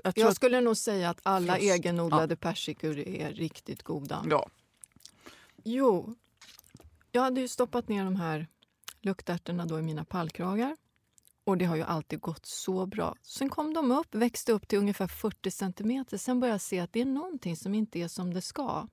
[0.04, 1.66] Jag Jag att, skulle nog säga att alla Frost.
[1.66, 4.26] egenodlade persikor är riktigt goda.
[4.30, 4.50] ja.
[5.66, 6.16] Jo,
[7.12, 8.48] jag hade ju stoppat ner de här
[9.02, 10.78] luktärtorna då i mina pallkragar.
[11.44, 13.16] Och det har ju alltid gått så bra.
[13.22, 16.18] Sen kom de upp, växte upp till ungefär 40 centimeter.
[16.18, 18.88] Sen började jag se att det är någonting som inte är som det ska.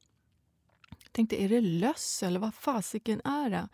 [1.02, 3.68] Jag tänkte, är det löss eller vad fasiken är det?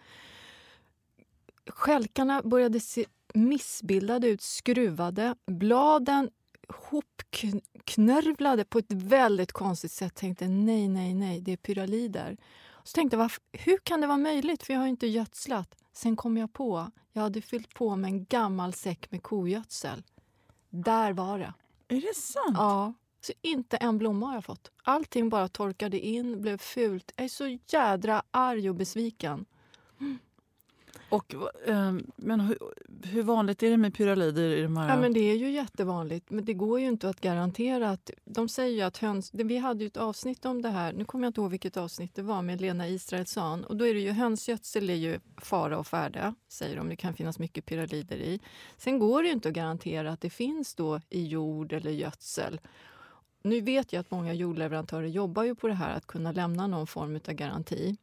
[1.66, 5.34] Skälkarna började se missbildade ut, skruvade.
[5.46, 6.30] Bladen
[6.68, 10.14] hopknörvlade på ett väldigt konstigt sätt.
[10.14, 12.36] Tänkte nej, nej, nej, det är pyralider.
[12.84, 14.62] Så tänkte jag, hur kan det vara möjligt?
[14.62, 15.74] För jag har inte gödslat.
[15.92, 20.02] Sen kom jag på, jag hade fyllt på med en gammal säck med kogödsel.
[20.70, 21.54] Där var det.
[21.88, 22.56] Är det sant?
[22.56, 22.94] Ja.
[23.20, 24.70] Så inte en blomma har jag fått.
[24.82, 27.12] Allting bara torkade in, blev fult.
[27.16, 29.46] Jag är så jädra arg och besviken.
[31.08, 31.34] Och,
[31.66, 32.58] ehm, men hur,
[33.02, 34.88] hur vanligt är det med pyralider i de här?
[34.88, 38.10] Ja, men det är ju jättevanligt, men det går ju inte att garantera att...
[38.24, 39.30] De säger ju att höns...
[39.34, 42.14] Vi hade ju ett avsnitt om det här, nu kommer jag inte ihåg vilket avsnitt
[42.14, 43.64] det var, med Lena Israelsson.
[43.64, 46.88] Och då är det ju hönsgödsel är ju fara och färde, säger de.
[46.88, 48.40] Det kan finnas mycket pyralider i.
[48.76, 52.60] Sen går det ju inte att garantera att det finns då i jord eller gödsel.
[53.42, 56.86] Nu vet jag att många jordleverantörer jobbar ju på det här att kunna lämna någon
[56.86, 57.96] form av garanti.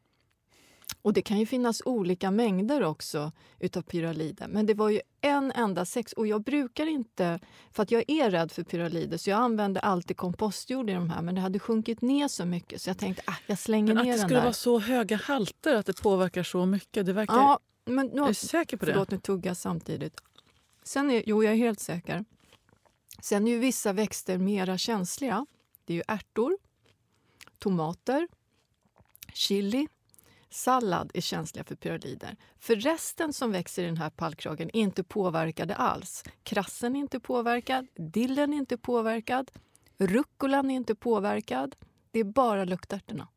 [1.04, 4.48] Och det kan ju finnas olika mängder också utav pyralider.
[4.48, 6.14] Men det var ju en enda sex.
[6.14, 7.40] Och jag brukar inte,
[7.72, 11.22] för att jag är rädd för pyralider, så jag använder alltid kompostjord i de här.
[11.22, 14.04] Men det hade sjunkit ner så mycket så jag tänkte ah, jag slänger men att
[14.04, 14.44] ner det den skulle där.
[14.44, 17.06] vara så höga halter att det påverkar så mycket.
[17.06, 17.36] Det verkar...
[17.36, 18.92] Ja, men nu, är du säker på det?
[18.92, 20.22] Förlåt, nu tuggar jag samtidigt.
[20.84, 22.26] Sen är, jo, jag är helt säker.
[23.22, 25.46] Sen är ju vissa växter mera känsliga.
[25.86, 26.58] Det är ju ärtor,
[27.60, 28.28] tomater,
[29.34, 29.88] chili,
[30.54, 32.36] sallad är känsliga för pyralider.
[32.60, 36.24] För resten som växer i den här pallkragen är inte påverkade alls.
[36.44, 39.52] Krassen är inte påverkad, dillen är inte påverkad,
[39.98, 41.76] rucolan är inte påverkad.
[42.12, 43.28] Det är bara luktärtorna.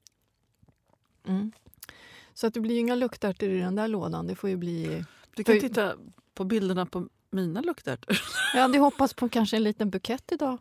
[1.27, 1.53] Mm.
[2.35, 4.27] Så att det blir inga luktärtor i den där lådan.
[4.27, 5.05] Det får ju bli...
[5.37, 5.95] Du kan titta
[6.35, 8.17] på bilderna på mina luktärtor.
[8.55, 10.59] Jag hade hoppats på kanske en liten bukett idag.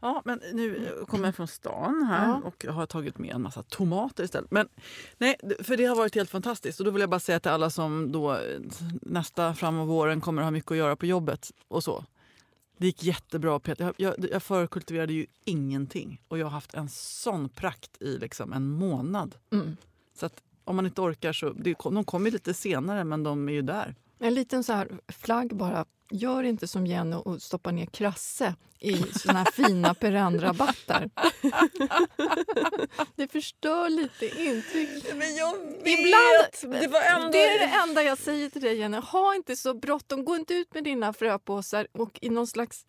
[0.00, 2.42] Ja, men nu kommer jag från stan här Ja.
[2.44, 4.50] och har tagit med en massa tomater istället.
[4.50, 4.68] Men
[5.18, 6.80] nej, för det har varit helt fantastiskt.
[6.80, 8.60] Och då vill jag bara säga till alla som då eh,
[9.02, 12.04] nästa fram av våren kommer att ha mycket att göra på jobbet och så.
[12.76, 13.84] Det gick jättebra Peter.
[13.84, 18.52] Jag, jag, jag förkultiverade ju ingenting och jag har haft en sån prakt i liksom
[18.52, 19.34] en månad.
[19.52, 19.76] Mm.
[20.14, 23.52] Så att om man inte orkar så, det, de kommer lite senare men de är
[23.52, 23.94] ju där.
[24.18, 28.96] En liten så här flagg bara Gör inte som Jenny och stoppa ner krasse i
[28.96, 31.10] såna här fina perennrabatter.
[33.16, 35.14] det förstör lite intryck.
[35.14, 35.98] Men jag vet!
[35.98, 37.28] Ibland, det, var ändå...
[37.32, 38.96] det är det enda jag säger till dig, Jenny.
[38.96, 40.24] Ha inte så bråttom.
[40.24, 42.86] Gå inte ut med dina fröpåsar och i någon slags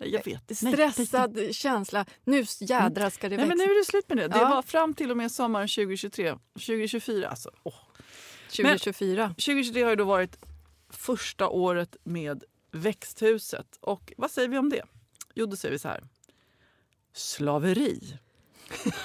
[0.00, 0.56] Nej, jag vet.
[0.56, 2.06] stressad känsla.
[2.24, 3.48] Nu jädrar ska det Nej, växa.
[3.56, 4.28] men nu är det slut med det.
[4.28, 4.48] Det Ja.
[4.48, 6.34] var fram till och med sommaren 2023.
[6.54, 7.50] 2024 alltså.
[7.62, 7.74] Åh.
[8.50, 9.28] 2024.
[9.28, 10.36] 2023 har ju då varit
[10.90, 13.78] första året med växthuset.
[13.80, 14.82] Och vad säger vi om det?
[15.34, 16.04] Jo, då säger vi så här.
[17.12, 18.18] Slaveri.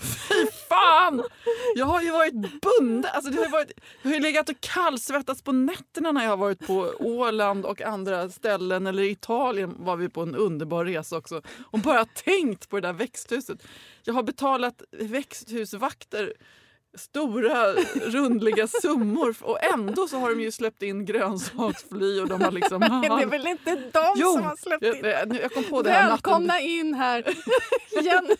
[0.00, 1.24] Fy fan!
[1.74, 3.10] Jag har ju varit bunden.
[3.14, 6.36] Alltså det har varit, jag har ju legat och kallsvettats på nätterna när jag har
[6.36, 8.86] varit på Åland och andra ställen.
[8.86, 11.42] Eller i Italien var vi på en underbar resa också.
[11.72, 13.62] Och bara tänkt på det där växthuset.
[14.04, 16.34] Jag har betalat växthusvakter
[16.98, 22.50] stora rundliga summor och ändå så har de ju släppt in grönsaksfly och de har
[22.50, 22.80] liksom...
[22.80, 25.00] det är väl inte de Jo, som har släppt in?
[25.02, 26.10] jag, jag, jag kom på det här natten.
[26.10, 27.24] Välkomna in här!
[28.02, 28.34] Jenny.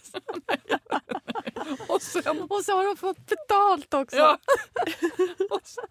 [1.89, 4.17] Och, sen, Och så har de fått betalt också.
[4.17, 4.39] ja.
[5.51, 5.85] och, sen,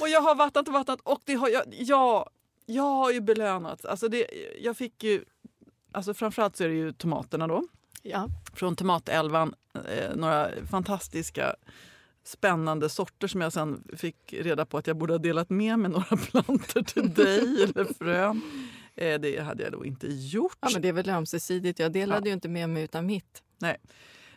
[0.00, 2.30] och jag har vattnat och vattnat och det har jag, ja,
[2.66, 3.84] jag har ju belönats.
[3.84, 4.26] Alltså det,
[4.60, 5.24] jag fick ju,
[5.92, 7.62] alltså framförallt så är det ju tomaterna då.
[8.02, 8.28] Ja.
[8.54, 9.54] från Tomatälvan.
[9.74, 11.54] Eh, några fantastiska
[12.24, 15.90] spännande sorter som jag sen fick reda på att jag borde ha delat med mig
[15.90, 18.40] några plantor till dig eller frön.
[18.94, 20.56] Eh, det hade jag då inte gjort.
[20.60, 21.78] ja, men det är väl ömsesidigt.
[21.78, 22.26] Jag delade Ja.
[22.26, 23.42] ju inte med mig utan mitt.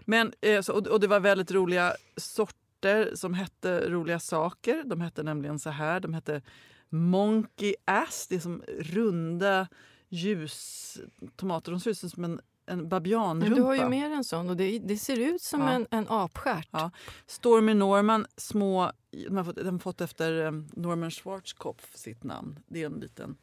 [0.06, 4.84] Men, eh, så, och, och det var väldigt roliga sorter som hette roliga saker.
[4.86, 6.00] De hette nämligen så här.
[6.00, 6.41] De hette
[6.89, 8.28] Monkey Ass.
[8.30, 9.67] Det är som runda
[10.10, 11.71] ljustomater.
[11.71, 13.49] De ser ut som en, en babianrumpa.
[13.49, 15.69] Men du har ju mer en sån och det, det ser ut som Ja.
[15.69, 16.67] en, en apstjärt.
[16.71, 16.91] Ja.
[17.28, 18.91] Stormy Norman, små...
[19.12, 22.60] De har fått, de har fått efter um, Norman Schwarzkopf sitt namn.
[22.67, 23.38] Det är en liten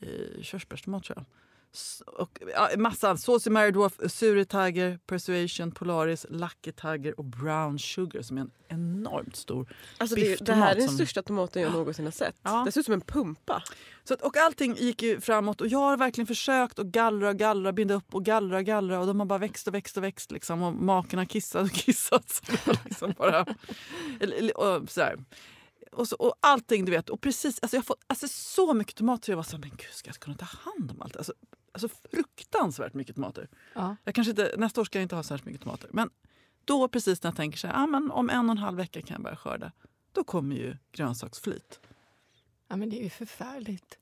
[0.00, 1.24] eh, körsbärstomat tror jag.
[2.06, 3.16] Och, ja, massa.
[3.16, 8.50] Saucy Mary Dwarf, Suri Tiger, Persuasion, Polaris, Lucky Tiger och Brown Sugar som är en
[8.68, 9.74] enormt stor.
[9.98, 12.36] Alltså det, det här är den som- största tomaten jag någonsin har sett.
[12.42, 12.62] Ja.
[12.66, 13.62] Det ser ut som en pumpa.
[14.04, 17.36] Så att, och allting gick ju framåt och jag har verkligen försökt att gallra och
[17.36, 20.02] gallra, binda upp och gallra och gallra och de har bara växt och växt och
[20.04, 22.42] växt liksom och maken har kissat och kissat.
[22.84, 23.40] Liksom bara,
[24.54, 25.24] och så här.
[25.92, 27.10] Och, så, och allting du vet.
[27.10, 29.70] Och precis, alltså jag har fått alltså så mycket tomater jag var så här, men
[29.70, 31.16] gud ska jag kunna ta hand om allt?
[31.16, 31.32] Alltså,
[31.72, 33.48] alltså fruktansvärt mycket tomater.
[33.74, 33.96] Ja.
[34.04, 35.90] Jag kanske inte, nästa år ska jag inte ha här mycket tomater.
[35.92, 36.10] Men
[36.64, 39.02] då precis när jag tänker så här, ah, men om en och en halv vecka
[39.02, 39.72] kan jag börja skörda.
[40.12, 41.80] Då kommer ju grönsaksflyt.
[42.68, 43.98] ja, men det är ju förfärligt.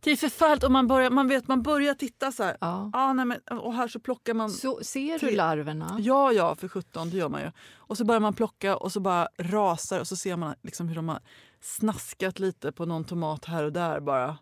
[0.00, 2.56] Det är förfärligt om man börjar, man vet, man börjar titta så här.
[2.60, 2.90] Ja.
[2.92, 4.50] Ah, nej, men, och här så plockar man.
[4.50, 5.96] Så, ser du larverna?
[6.00, 7.50] Ja, ja, för 17 det gör man ju.
[7.74, 10.94] Och så börjar man plocka och så bara rasar och så ser man liksom hur
[10.94, 11.20] de har
[11.60, 14.38] snaskat lite på någon tomat här och där bara.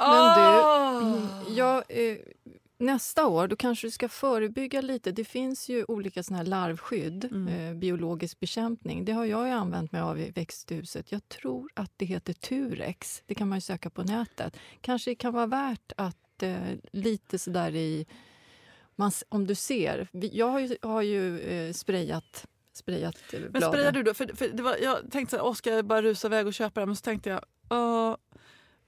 [0.00, 1.00] Men du, Ah!
[1.00, 2.16] Mm, ja, eh,
[2.78, 5.12] nästa år då kanske du ska förebygga lite.
[5.12, 7.48] Det finns ju olika såna här larvskydd, Mm.
[7.48, 9.04] eh, biologisk bekämpning.
[9.04, 11.12] Det har jag ju använt mig av i växthuset.
[11.12, 13.22] Jag tror att det heter Turex.
[13.26, 14.56] Det kan man ju söka på nätet.
[14.80, 16.56] Kanske kan vara värt att eh,
[16.92, 18.06] lite sådär i...
[18.96, 20.08] Man, om du ser.
[20.12, 23.70] Jag har ju, har ju eh, sprayat, sprayat eh, Men bladen.
[23.72, 24.14] sprayar du då?
[24.14, 26.54] För, för det var, jag tänkte så här, "Åh, ska jag bara rusa iväg och
[26.54, 26.86] köpa det?
[26.86, 28.16] Men så tänkte jag, "Åh,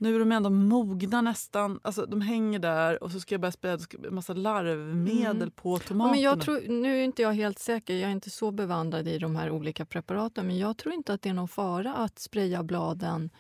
[0.03, 1.81] nu är de ändå mogna nästan.
[1.83, 5.51] Alltså, de hänger där och så ska jag börja spraya en massa larvmedel Mm.
[5.51, 6.11] på Ja, tomaterna.
[6.13, 9.19] men jag tror, nu är inte jag helt säker, jag är inte så bevandrad i
[9.19, 12.63] de här olika preparaten men jag tror inte att det är någon fara att spraya
[12.63, 13.31] bladen.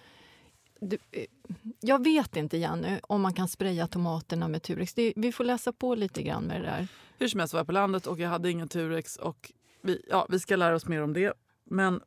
[0.81, 1.25] Du, eh,
[1.81, 4.94] jag vet inte, Jenny, om man kan spraya tomaterna med Turex.
[4.94, 6.88] Det, vi får läsa på lite grann med det där.
[7.18, 9.16] Hur som helst var jag på landet och jag hade ingen Turex.
[9.16, 11.33] Och vi, ja, vi ska lära oss mer om det.
[11.64, 12.01] Men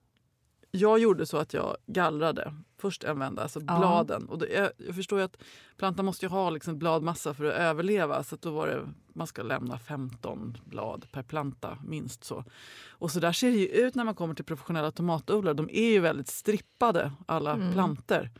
[0.71, 2.53] jag gjorde så att jag gallrade
[2.85, 3.77] först en vända, alltså Ja.
[3.77, 4.25] bladen.
[4.29, 5.37] Och det, jag, förstår ju att
[5.77, 8.23] plantan måste ju ha liksom bladmassa för att överleva.
[8.23, 8.81] Så att då var det,
[9.13, 12.43] man ska lämna 15 blad per planta, minst så.
[12.89, 15.53] Och så där ser det ju ut när man kommer till professionella tomatodlare.
[15.53, 17.73] De är ju väldigt strippade, alla Mm.
[17.73, 18.31] planter.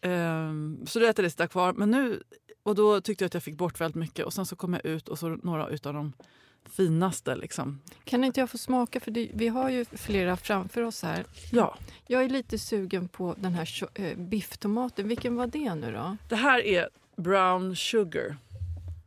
[0.00, 1.72] Ehm, så det är det sitta kvar.
[1.72, 2.22] Men nu,
[2.62, 4.26] och då tyckte jag att jag fick bort väldigt mycket.
[4.26, 6.12] Och sen så kom jag ut och så några utav de
[6.64, 7.36] finaste.
[7.36, 7.80] Liksom.
[8.04, 9.00] Kan inte jag få smaka?
[9.00, 11.24] För det, vi har ju flera framför oss här.
[11.52, 15.08] Ja, Jag är lite sugen på den här eh, bifftomaten.
[15.08, 16.16] Vilken var det nu då?
[16.28, 18.36] det här är brown sugar.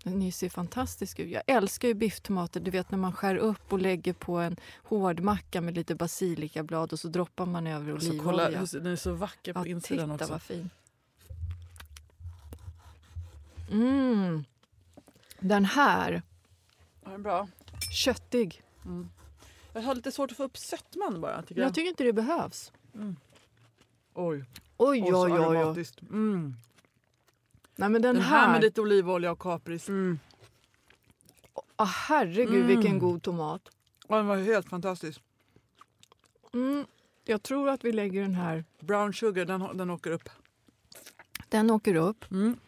[0.04, 1.30] Ni ser fantastiska ut.
[1.32, 2.60] Jag älskar ju bifftomater.
[2.60, 7.00] Du vet när man skär upp och lägger på en hårdmacka med lite basilikablad och
[7.00, 8.60] så droppar man över Alltså, kolla, olivolja.
[8.60, 10.32] hur- den är så vacker på Ja, insidan titta också.
[10.34, 10.70] vad fin.
[13.72, 14.44] Mm.
[15.40, 16.22] Den här,
[17.08, 17.48] Ja, den bra.
[17.92, 18.62] köttig.
[19.74, 21.42] Jag har lite svårt att få upp sötman bara.
[21.42, 21.68] Tycker jag.
[21.68, 22.72] Jag tycker inte det behövs.
[22.94, 23.16] Oj,
[24.14, 24.46] Oj,
[24.78, 25.14] oj, oj.
[25.14, 25.32] oj.
[25.32, 26.02] aromatiskt.
[26.02, 26.54] Mm.
[27.76, 28.52] Nej, men den, Den här här...
[28.52, 29.90] med lite olivolja och kapris.
[29.90, 30.20] Mm.
[31.76, 32.68] Ah, herregud, Mm.
[32.68, 33.62] vilken god tomat.
[34.08, 35.22] Ja, den var helt fantastisk.
[36.54, 36.86] Mm.
[37.26, 38.64] Jag tror att vi lägger den här...
[38.80, 40.30] Brown sugar, den, den åker upp.
[41.50, 42.32] Den åker upp.
[42.32, 42.60] Mm.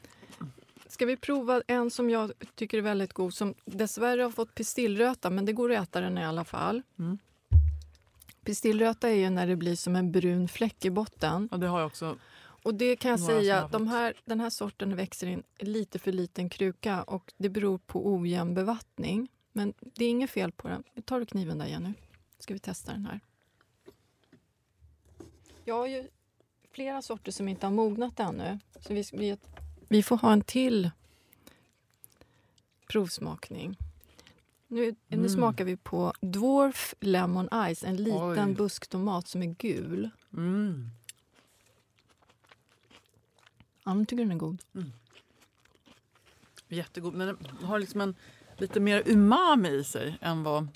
[0.89, 5.30] Ska vi prova en som jag tycker är väldigt god som dessvärre har fått pistillröta,
[5.30, 6.82] men det går att äta den i alla fall.
[6.99, 7.17] Mm.
[8.43, 11.49] Pistillröta är ju när det blir som en brun fläck i botten.
[11.52, 12.17] Ja, det har jag också.
[12.63, 16.12] Och det kan jag säga, de här, den här sorten växer i en lite för
[16.12, 19.28] liten kruka och det beror på ojämn bevattning.
[19.52, 20.84] Men det är inget fel på den.
[20.93, 21.93] Vi tar kniven där Jenny.
[22.39, 23.19] Ska vi testa den här.
[25.65, 26.08] Jag har ju
[26.71, 28.60] flera sorter som inte har mognat ännu.
[28.80, 29.38] Så vi, vi,
[29.89, 30.91] vi får ha en till
[32.88, 33.78] provsmakning.
[34.67, 35.30] Nu, nu Mm.
[35.30, 38.54] smakar vi på Dwarf Lemon Ice, en liten Oj.
[38.56, 40.10] busktomat som är gul.
[40.34, 40.89] Mm.
[43.84, 44.62] Ja, jag tycker den är god.
[46.67, 47.13] Jättegod.
[47.13, 48.15] Men den har liksom en
[48.58, 50.67] lite mer umami i sig än vad...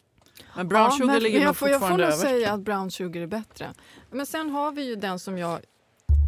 [0.56, 2.62] Men brown Ja, sugar men- ligger men nog jag får, jag får nog säga att
[2.62, 3.73] brown sugar är bättre.
[4.12, 5.60] Men sen har vi ju den som jag...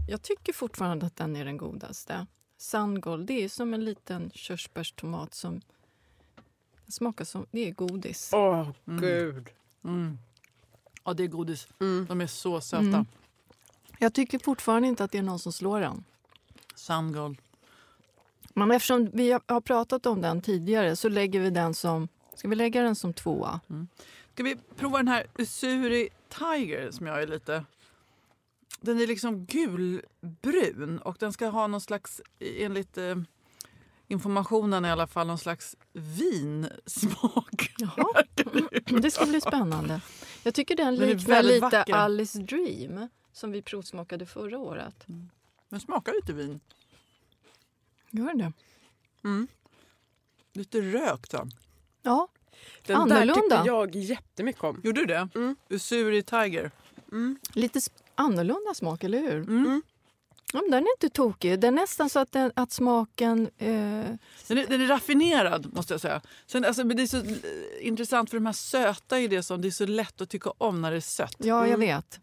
[0.07, 2.27] Jag tycker fortfarande att den är den godaste.
[2.69, 5.61] Sungold, det är som en liten körsbärstomat som
[6.87, 7.45] smakar som...
[7.51, 8.29] Det är godis.
[8.33, 9.01] Åh, Mm.
[9.01, 9.49] gud.
[9.83, 10.17] Mm.
[11.03, 11.67] Ja, det är godis.
[11.79, 12.05] Mm.
[12.09, 12.83] De är så söta.
[12.85, 13.05] Mm.
[13.99, 16.03] Jag tycker fortfarande inte att det är någon som slår den.
[16.75, 17.37] Sungold.
[18.53, 22.07] Men eftersom vi har- pratat om den tidigare så lägger vi den som...
[22.35, 23.59] Ska vi lägga den som tvåa?
[24.33, 27.65] Ska vi prova den här Usuri Tiger som jag är lite...
[28.85, 33.15] Den är liksom gulbrun och den ska ha någon slags, enligt eh,
[34.07, 37.73] informationen i alla fall, någon slags vinsmak.
[37.77, 38.23] Jaha.
[39.01, 40.01] Det ska bli spännande.
[40.43, 41.93] Jag tycker den liknar lite vacker.
[41.93, 45.05] Alice Dream som vi provsmakade förra året.
[45.69, 46.59] Den smakar lite vin.
[48.11, 48.53] Gör den det?
[50.53, 51.31] Lite rökt.
[51.31, 51.47] Så.
[52.01, 52.27] Ja.
[52.85, 53.33] Den Annorlunda.
[53.33, 54.81] där tyckte jag jättemycket om.
[54.83, 55.29] Gjorde du det?
[55.35, 55.55] Mm.
[55.69, 56.71] Usuri Tiger.
[57.53, 59.37] Lite sp- annorlunda smak, eller hur?
[59.37, 59.81] Mm.
[60.53, 61.59] Ja, men den är inte tokig.
[61.59, 63.41] Det är nästan så att, den, att smaken...
[63.57, 63.67] Eh,
[64.47, 66.21] Den, är, den är raffinerad måste jag säga.
[66.47, 67.23] Sen, alltså, men det är så eh,
[67.79, 70.81] intressant för de här söta är det som det är så lätt att tycka om
[70.81, 71.35] när det är sött.
[71.37, 72.19] ja, jag vet.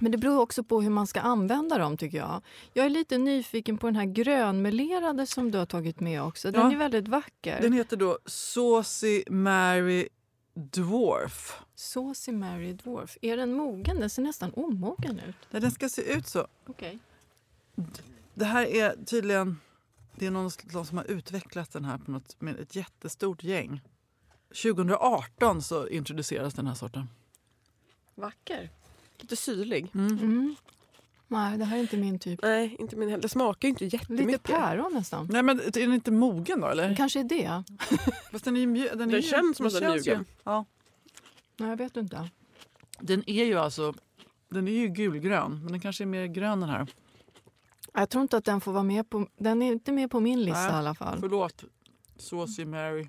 [0.00, 2.42] Men det beror också på hur man ska använda dem, tycker jag.
[2.72, 6.50] Jag är lite nyfiken på den här grönmelerade som du har tagit med också.
[6.50, 6.72] Den Ja.
[6.72, 7.60] är väldigt vacker.
[7.62, 10.08] Den heter då Saucy Mary
[10.58, 11.60] Dwarf.
[11.74, 13.18] Saucy Mary Dwarf.
[13.22, 14.00] Är den mogen?
[14.00, 15.36] Den ser nästan omogen ut.
[15.50, 16.46] Nej, Den ska se ut så.
[16.66, 16.98] Okej.
[18.34, 19.56] Det här är tydligen
[20.16, 23.80] det är någon någon som har utvecklat den här på något, med ett jättestort gäng.
[24.48, 27.08] 2018 så introduceras den här sorten.
[28.14, 28.70] Vacker.
[29.18, 29.90] Lite syrlig.
[29.94, 30.56] Mm.
[31.28, 32.42] Nej, det här är inte min typ.
[32.42, 33.22] Nej, inte min heller.
[33.22, 34.26] Det smakar ju inte jättemycket.
[34.26, 35.28] Lite päron nästan.
[35.30, 36.94] Nej men är den inte mogen då eller?
[36.96, 37.64] Kanske är det.
[38.32, 40.24] Fast den är ju mju- den, är Den känns som att den är mjugen.
[40.44, 40.64] Ja.
[41.56, 42.28] Nej, jag vet inte.
[43.00, 43.94] Den är ju alltså
[44.48, 46.86] den är ju gulgrön men den kanske är mer grön den här.
[47.94, 49.28] Jag tror inte att den får vara med på...
[49.36, 51.18] Den är inte med på min lista Nej, i alla fall.
[51.20, 51.64] Förlåt.
[52.16, 53.08] Saucy Mary.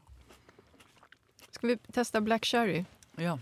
[1.51, 2.85] Ska vi testa Black Cherry?
[3.15, 3.39] Ja.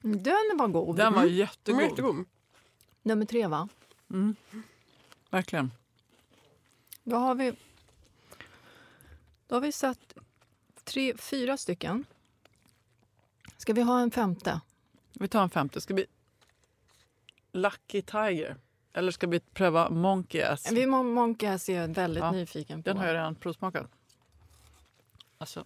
[0.00, 0.96] Den var god.
[0.96, 1.80] Den var jättegod.
[1.80, 2.24] var jättegod.
[3.08, 3.68] Nummer tre, va?
[4.10, 4.36] Mm.
[5.30, 5.72] Verkligen.
[7.04, 7.52] Då har vi...
[9.46, 10.14] Då har vi satt
[10.84, 12.04] tre, fyra stycken.
[13.56, 14.60] Ska vi ha en femte?
[15.12, 15.80] Vi tar en femte.
[15.80, 16.06] Ska vi...
[17.52, 18.56] Lucky Tiger.
[18.92, 20.72] Eller ska vi pröva Monkey Ass?
[20.72, 22.88] Vi Mon- Monkey Ass är jag väldigt Ja, nyfiken på.
[22.88, 23.90] Den har jag redan provsmakat.
[25.38, 25.64] Alltså.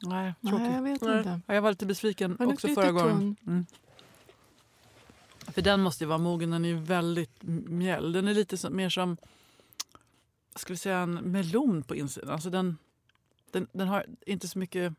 [0.00, 0.58] Nej, tråkigt.
[0.60, 1.40] Nej, jag vet inte.
[1.46, 3.36] Ja, Jag var lite besviken också förra gången.
[3.46, 3.66] Mm.
[5.54, 6.50] För den måste ju vara mogen.
[6.50, 8.12] Den är ju väldigt mjäll.
[8.12, 9.16] Den är lite som, mer som
[10.56, 12.30] ska vi säga, en melon på insidan.
[12.30, 12.76] Alltså den,
[13.50, 14.92] den, den har inte så mycket...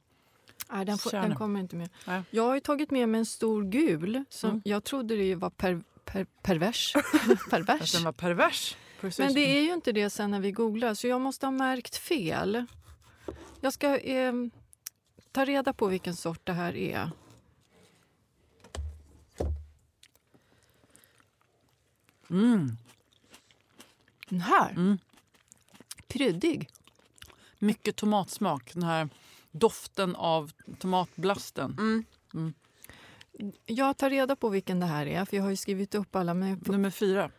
[0.72, 1.90] Nej, den, får, den kommer inte med.
[2.08, 2.22] Nej.
[2.30, 4.62] Jag har ju tagit med mig en stor gul som Mm.
[4.66, 6.96] jag trodde det var per, per, pervers.
[6.96, 7.04] Att
[7.50, 7.92] pervers.
[7.94, 8.78] den var pervers.
[9.02, 9.20] Precis.
[9.20, 11.96] Men det är ju inte det sen när vi googlar, så jag måste ha märkt
[11.96, 12.66] fel.
[13.62, 14.34] Jag ska eh,
[15.32, 17.12] ta reda på vilken sort det här är.
[22.34, 22.78] Mm.
[24.30, 24.72] Den här?
[24.72, 24.98] Mm.
[26.08, 26.70] Kryddig.
[27.60, 28.74] Mycket tomatsmak.
[28.74, 29.10] Den här
[29.52, 31.78] doften av tomatblasten.
[32.34, 32.54] Mm.
[33.66, 36.34] Jag tar reda på vilken det här är, för jag har ju skrivit upp alla.
[36.66, 37.32] På, Nummer fyra.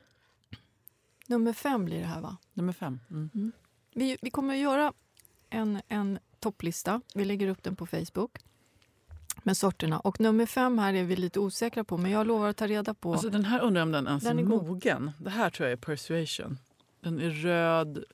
[1.26, 2.36] nummer fem blir det här, va?
[2.52, 3.00] Nummer fem.
[3.10, 3.52] Mm.
[3.94, 4.92] Vi, vi kommer att göra
[5.50, 7.00] en, en topplista.
[7.14, 8.38] Vi lägger upp den på Facebook.
[9.44, 10.00] Med sorterna.
[10.00, 12.94] Och nummer fem här är vi lite osäkra på, men jag lovar att ta reda
[12.94, 13.12] på.
[13.12, 15.10] Alltså, den här undrar jag om den ens Den är mogen.
[15.18, 16.58] Det här tror jag är persuasion.
[17.00, 18.04] Den är röd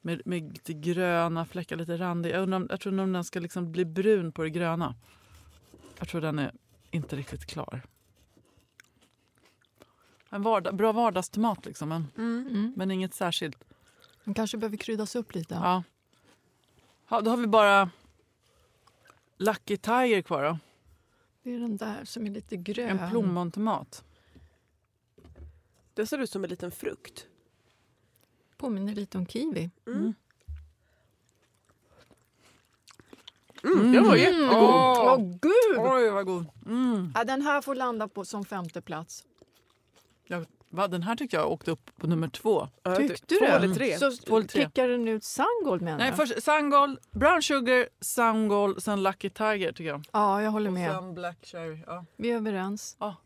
[0.00, 2.30] med, med lite gröna fläckar, lite randig.
[2.30, 4.94] Jag, undrar om, jag tror om den ska liksom bli brun på det gröna.
[5.98, 6.52] Jag tror den är
[6.90, 7.82] inte riktigt klar.
[10.30, 12.72] En vardag, bra vardagstomat liksom, men, Mm.
[12.76, 13.64] men inget särskilt.
[14.24, 15.54] Den kanske behöver kryddas upp lite.
[15.54, 15.82] Ja.
[17.08, 17.90] Ja, då har vi bara
[19.36, 20.58] Lucky Tiger kvar då.
[21.42, 22.98] Det är den där som är lite grön.
[22.98, 24.04] En plommontomat.
[25.94, 27.26] Det ser ut som en liten frukt.
[28.56, 29.70] Påminner lite om kiwi.
[29.86, 30.14] Mm.
[33.64, 34.52] Mm, den var jättegod.
[34.52, 35.78] Åh gud!
[35.78, 36.46] Oj, vad god.
[36.66, 37.12] Mm.
[37.14, 39.24] Ja, den här får landa på som femte plats.
[40.24, 40.44] Ja,
[40.76, 42.68] va, den här tycker jag åkte upp på nummer två.
[42.96, 43.46] Tyckte två du?
[43.46, 43.98] eller tre?
[43.98, 44.62] Så Två eller tre.
[44.64, 49.90] kickar den ut Sungold menar Nej, först Sangol, Brown Sugar, Sangol, sen Lucky Tiger tycker
[49.90, 50.04] jag.
[50.12, 50.92] Ja, jag håller Och med.
[50.92, 51.82] sen Black Cherry.
[51.86, 52.04] Ja.
[52.16, 52.96] Vi är överens.
[53.00, 53.16] Ja.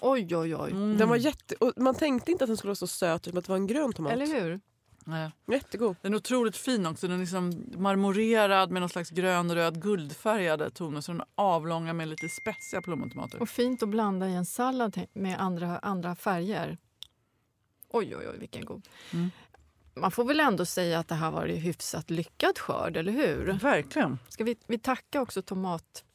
[0.00, 0.70] Oj, oj, oj.
[0.70, 0.96] Mm.
[0.98, 1.54] Den var jätte...
[1.54, 3.66] och man tänkte inte att den skulle vara så söt, som att det var en
[3.66, 4.12] grön tomat.
[4.12, 4.60] Eller hur?
[5.08, 5.30] Nej.
[5.46, 5.96] Jättegod.
[6.02, 7.06] Den är otroligt fin också.
[7.06, 11.00] Den är liksom marmorerad med någon slags grön-röd guldfärgade toner.
[11.00, 13.42] Så den är avlånga med lite spetsiga plommontomater.
[13.42, 16.78] Och fint att blanda i en sallad med andra, andra färger.
[17.88, 18.88] Oj, oj, oj, vilken god.
[19.12, 19.30] Mm.
[19.94, 23.58] Man får väl ändå säga att det här var en hyfsat lyckad skörd, eller hur?
[23.62, 24.18] Verkligen.
[24.28, 26.05] Ska vi, vi tacka också Tomat-Elvan?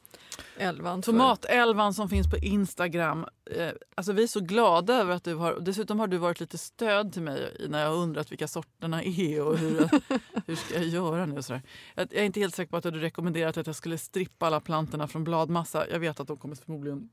[1.01, 3.25] För- Tomatelvan som finns på Instagram.
[3.51, 5.59] Eh, alltså vi är så glada över att du har...
[5.59, 9.57] Dessutom har du varit lite stöd till mig när jag undrat vilka sorterna är och
[9.57, 9.89] hur,
[10.47, 11.41] hur ska jag göra nu.
[11.41, 11.61] Sådär.
[11.95, 15.07] Jag är inte helt säker på att du rekommenderat att jag skulle strippa alla plantorna
[15.07, 15.89] från bladmassa.
[15.89, 17.09] Jag vet att de kommer förmodligen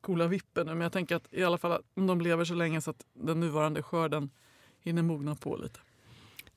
[0.00, 2.80] kola vippen nu men jag tänker att i alla fall om de lever så länge
[2.80, 4.30] så att den nuvarande skörden
[4.80, 5.80] hinner mogna på lite.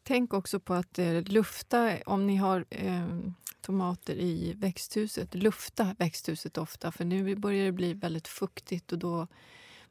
[0.07, 3.07] Tänk också på att eh, lufta, om ni har eh,
[3.61, 9.27] tomater i växthuset, lufta växthuset ofta för nu börjar det bli väldigt fuktigt och då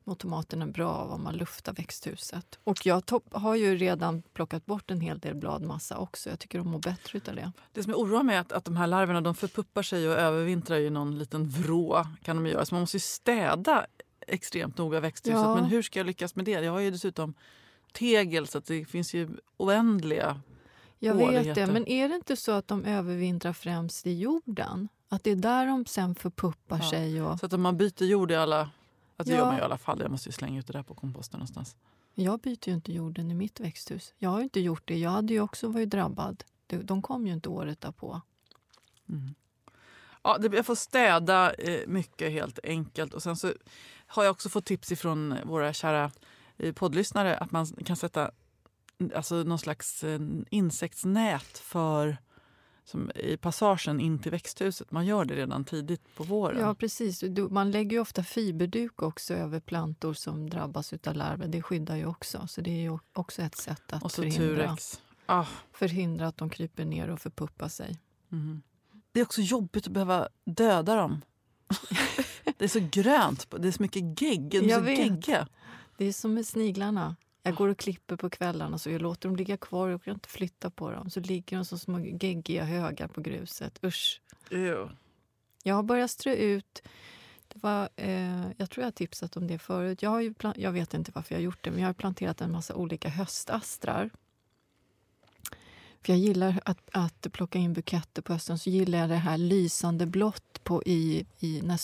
[0.04, 2.58] mår tomaterna bra av om man luftar växthuset.
[2.64, 3.02] Och jag
[3.32, 6.30] har ju redan plockat bort en hel del bladmassa också.
[6.30, 7.52] Jag tycker de mår bättre utav det.
[7.72, 10.78] Det som oroar mig är att, att de här larverna de förpuppar sig och övervintrar
[10.78, 12.04] i någon liten vrå.
[12.22, 12.66] kan de göra.
[12.66, 13.86] Så man måste ju städa
[14.26, 15.40] extremt noga växthuset.
[15.40, 15.54] Ja.
[15.54, 16.50] Men hur ska jag lyckas med det?
[16.50, 17.34] Jag har ju dessutom
[17.94, 20.40] tegel så att det finns ju oändliga...
[20.98, 24.88] Jag det vet det, men är det inte så att de övervintrar främst i jorden?
[25.08, 26.90] Att det är där de sen förpuppar Ja.
[26.90, 27.22] sig?
[27.22, 27.40] Och...
[27.40, 28.70] Så att om man byter jord i alla...
[29.16, 29.38] Alltså det Ja.
[29.38, 30.00] gör man i alla fall.
[30.00, 31.76] Jag måste ju slänga ut det där på komposten någonstans.
[32.14, 34.14] Jag byter ju inte jorden i mitt växthus.
[34.18, 34.98] Jag har inte gjort det.
[34.98, 36.44] Jag hade ju också varit drabbad.
[36.66, 38.20] De- kom ju inte året därpå.
[40.22, 43.14] Ja, det, jag får städa eh, mycket helt enkelt.
[43.14, 43.52] Och sen så
[44.06, 46.10] har jag också fått tips ifrån våra kära
[46.74, 48.30] poddlyssnare att man kan sätta
[49.14, 52.16] alltså, någon slags eh, insektsnät för
[52.84, 54.90] som i passagen in till växthuset.
[54.90, 56.60] Man gör det redan tidigt på våren.
[56.60, 57.24] Ja, precis.
[57.50, 61.48] Man lägger ju ofta fiberduk också över plantor som drabbas av larver.
[61.48, 62.46] Det skyddar ju också.
[62.46, 64.76] Så det är ju också ett sätt att förhindra.
[65.26, 67.98] Ah, förhindra att de kryper ner och förpuppar sig.
[68.28, 68.62] mhm.
[69.12, 71.20] Det är också jobbigt att behöva döda dem.
[72.58, 73.46] det är så grönt.
[73.58, 74.54] Det är så mycket gegg.
[74.54, 74.98] Jag vet.
[74.98, 75.48] geggiga.
[75.96, 77.16] Det är som med sniglarna.
[77.42, 80.28] Jag går och klipper på kvällarna så jag låter dem ligga kvar och kan inte
[80.28, 81.10] flytta på dem.
[81.10, 83.84] Så ligger de som små geggiga högar på gruset.
[83.84, 84.20] Usch.
[84.50, 84.90] Ew.
[85.62, 86.82] Jag har börjat strö ut...
[87.48, 90.02] Det var, eh, jag tror jag har tipsat om det förut.
[90.02, 92.40] Jag, har ju jag vet inte varför jag har gjort det, men jag har planterat
[92.40, 94.10] en massa olika höstastrar.
[96.04, 98.58] För jag gillar att, att plocka in buketter på hösten.
[98.58, 101.26] Så gillar jag det här lysande blått på i...
[101.38, 101.80] i när,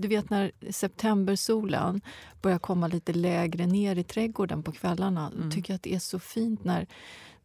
[0.00, 2.00] du vet när septembersolen
[2.42, 5.32] börjar komma lite lägre ner i trädgården på kvällarna.
[5.34, 5.50] Mm.
[5.50, 6.86] tycker jag att det är så fint när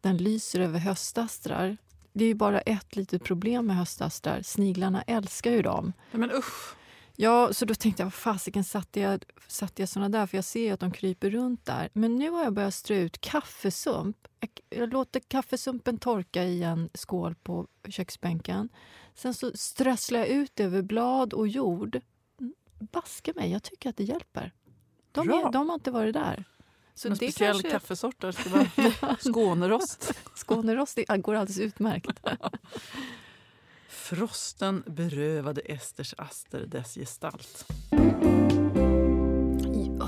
[0.00, 1.76] den lyser över höstastrar.
[2.12, 4.42] Det är ju bara ett litet problem med höstastrar.
[4.42, 5.92] Sniglarna älskar ju dem.
[6.12, 6.74] Men usch.
[7.16, 10.26] Ja, så då tänkte jag, vad fasiken satte jag, satte jag såna där?
[10.26, 11.88] För jag ser ju att de kryper runt där.
[11.92, 14.27] Men nu har jag börjat strö ut kaffesump.
[14.70, 18.68] Jag, låter kaffesumpen torka i en skål på köksbänken.
[19.14, 22.00] Sen så strösslar jag ut över blad och jord.
[22.40, 24.52] Mm, Baske mig, jag tycker att det hjälper.
[25.12, 26.44] De, är, de har inte varit där.
[26.94, 28.32] Så Någon det speciell kanske, kaffesort där?
[28.32, 28.50] Ska
[29.06, 30.14] vara Skånerost.
[30.34, 32.20] Skånerost det går alldeles utmärkt.
[33.88, 37.66] Frosten berövade Esters aster dess gestalt.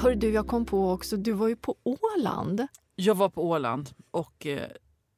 [0.03, 2.67] Hör du, jag kom på också, du var ju på Åland.
[2.97, 4.69] Jag var på Åland och eh,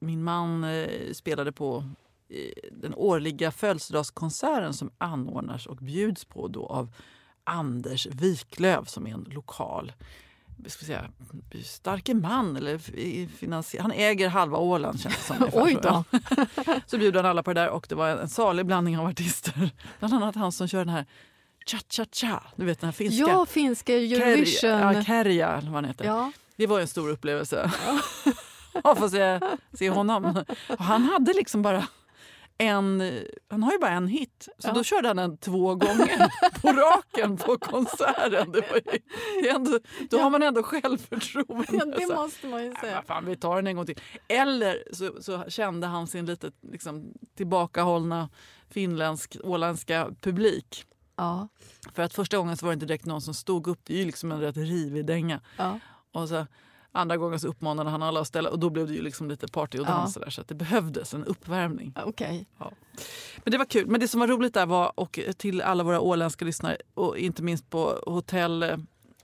[0.01, 1.85] min man eh, spelade på
[2.29, 6.95] eh, den årliga födelsedagskonserten som anordnas och bjuds på då av
[7.45, 9.93] Anders Wiklöf som är en lokal
[10.67, 11.11] ska säga,
[11.65, 12.57] starke man.
[12.57, 12.79] Eller
[13.29, 15.49] finansier- han äger halva Åland känns det som.
[15.63, 16.05] Oj då.
[16.87, 19.71] Så bjuder han alla på det där och det var en salig blandning av artister.
[19.99, 21.07] Bland annat han som kör den här
[21.67, 23.21] Cha-cha-cha, du vet den här finska.
[23.31, 24.47] Ja, finska Eurovision.
[24.47, 26.05] Kerja, ja, Kerja, eller vad han heter.
[26.05, 26.33] Ja.
[26.57, 27.71] Det var en stor upplevelse.
[28.85, 29.41] att få se,
[29.73, 30.45] se honom.
[30.69, 31.87] Och han hade liksom bara
[32.59, 33.19] en,
[33.51, 34.73] han har ju bara en hit, så Ja.
[34.73, 36.29] då körde han den två gånger
[36.61, 38.53] på raken på konserten.
[38.53, 38.99] Det var ju,
[39.43, 39.79] det ändå,
[40.11, 41.67] då har man ändå självförtroende.
[41.73, 42.95] Ja, det måste man ju "Nej, säga.
[42.95, 44.01] vad fan, vi tar den en gång till.
[44.29, 48.29] Eller så, så kände han sin lite liksom, tillbakahållna
[48.71, 50.85] finländsk, åländska publik.
[51.23, 51.49] Ja.
[51.95, 53.81] För att första gången så var det inte direkt någon som stod upp.
[53.85, 55.41] Det är ju liksom en rätt rivig dänga.
[55.57, 55.79] Ja.
[56.13, 56.47] Och så
[56.93, 59.49] andra gången så uppmanade han alla att ställa och då blev det ju liksom lite
[59.49, 59.91] party och Ja.
[59.91, 61.95] dans och där, så att det behövdes en uppvärmning.
[62.05, 62.47] Okej.
[63.45, 63.87] Men det var kul.
[63.87, 67.43] Men det som var roligt där var, och till alla våra åländska lyssnare och inte
[67.43, 68.77] minst på hotell eh,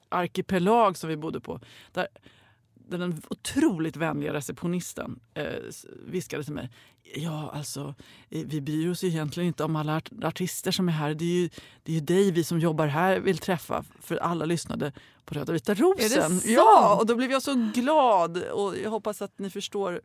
[0.09, 1.61] Arkipelag som vi bodde på.
[1.92, 2.09] Där
[2.97, 5.45] den otroligt vänliga receptionisten eh,
[6.07, 6.70] viskade till mig.
[7.14, 7.95] Ja, alltså,
[8.30, 11.14] eh, vi bryr oss egentligen inte om alla art- artister som är här.
[11.14, 11.49] Det är, ju,
[11.82, 13.84] det är ju dig vi som jobbar här vill träffa.
[14.01, 14.93] För alla lyssnade
[15.24, 16.09] på Röda vita rosen.
[16.22, 16.45] sant?
[16.47, 18.43] Ja, och då blev jag så glad.
[18.43, 20.01] Och jag hoppas att ni förstår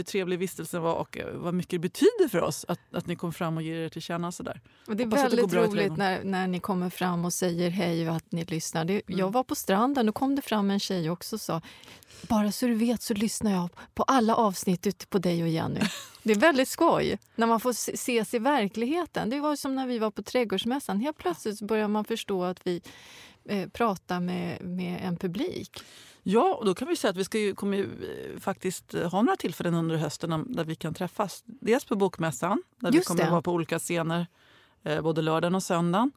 [0.00, 3.16] hur trevlig vistelsen var och eh, vad mycket det betyder för oss att, att ni
[3.16, 4.60] kom fram och ger er till känna sådär.
[4.86, 7.70] Och det är Hoppas det väldigt i roligt när, när ni kommer fram och säger
[7.70, 8.84] hej och att ni lyssnar.
[8.84, 9.18] Det, Mm.
[9.18, 11.60] Jag var på stranden och kom det fram en tjej också och sa
[12.22, 15.80] bara så du vet så lyssnar jag på alla avsnitt ute på dig och Jenny.
[16.22, 19.30] Det är väldigt skoj när man får se- ses i verkligheten.
[19.30, 21.00] Det var som när vi var på Trädgårdsmässan.
[21.00, 22.82] Helt plötsligt börjar man förstå att vi
[23.44, 25.82] eh, pratar med, med en publik.
[26.22, 29.10] Ja, och då kan vi säga att vi ska ju, kommer ju eh, faktiskt eh,
[29.10, 31.42] ha några tillfällen under hösten där vi kan träffas.
[31.46, 33.24] Dels på Bokmässan, där vi Just kommer det.
[33.24, 34.26] att vara på olika scener
[34.82, 36.12] eh, både lördagen och söndagen.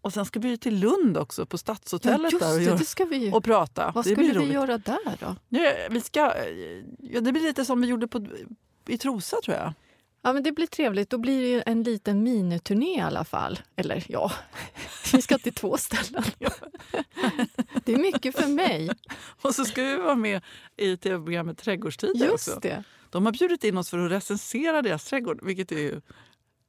[0.00, 3.04] Och sen ska vi ju till Lund också, på Stadshotellet just där och, det, det
[3.04, 3.92] vi och prata.
[3.94, 4.52] Vad det skulle vi roligt.
[4.52, 5.36] göra där då?
[5.48, 6.20] Ja, vi ska,
[6.98, 8.26] ja, det blir lite som vi gjorde på,
[8.86, 9.72] i Trosa tror jag.
[10.24, 11.10] Ja, men det blir trevligt.
[11.10, 13.58] Då blir det ju en liten miniturné i alla fall.
[13.76, 14.32] Eller ja,
[15.12, 16.24] vi ska till två ställen.
[17.84, 18.90] Det är mycket för mig.
[19.42, 20.42] Och så ska vi vara med
[20.76, 22.50] i tv-programmet Trädgårdstider också.
[22.50, 22.84] Just det.
[23.10, 26.00] De har bjudit in oss för att recensera deras trädgård, vilket är ju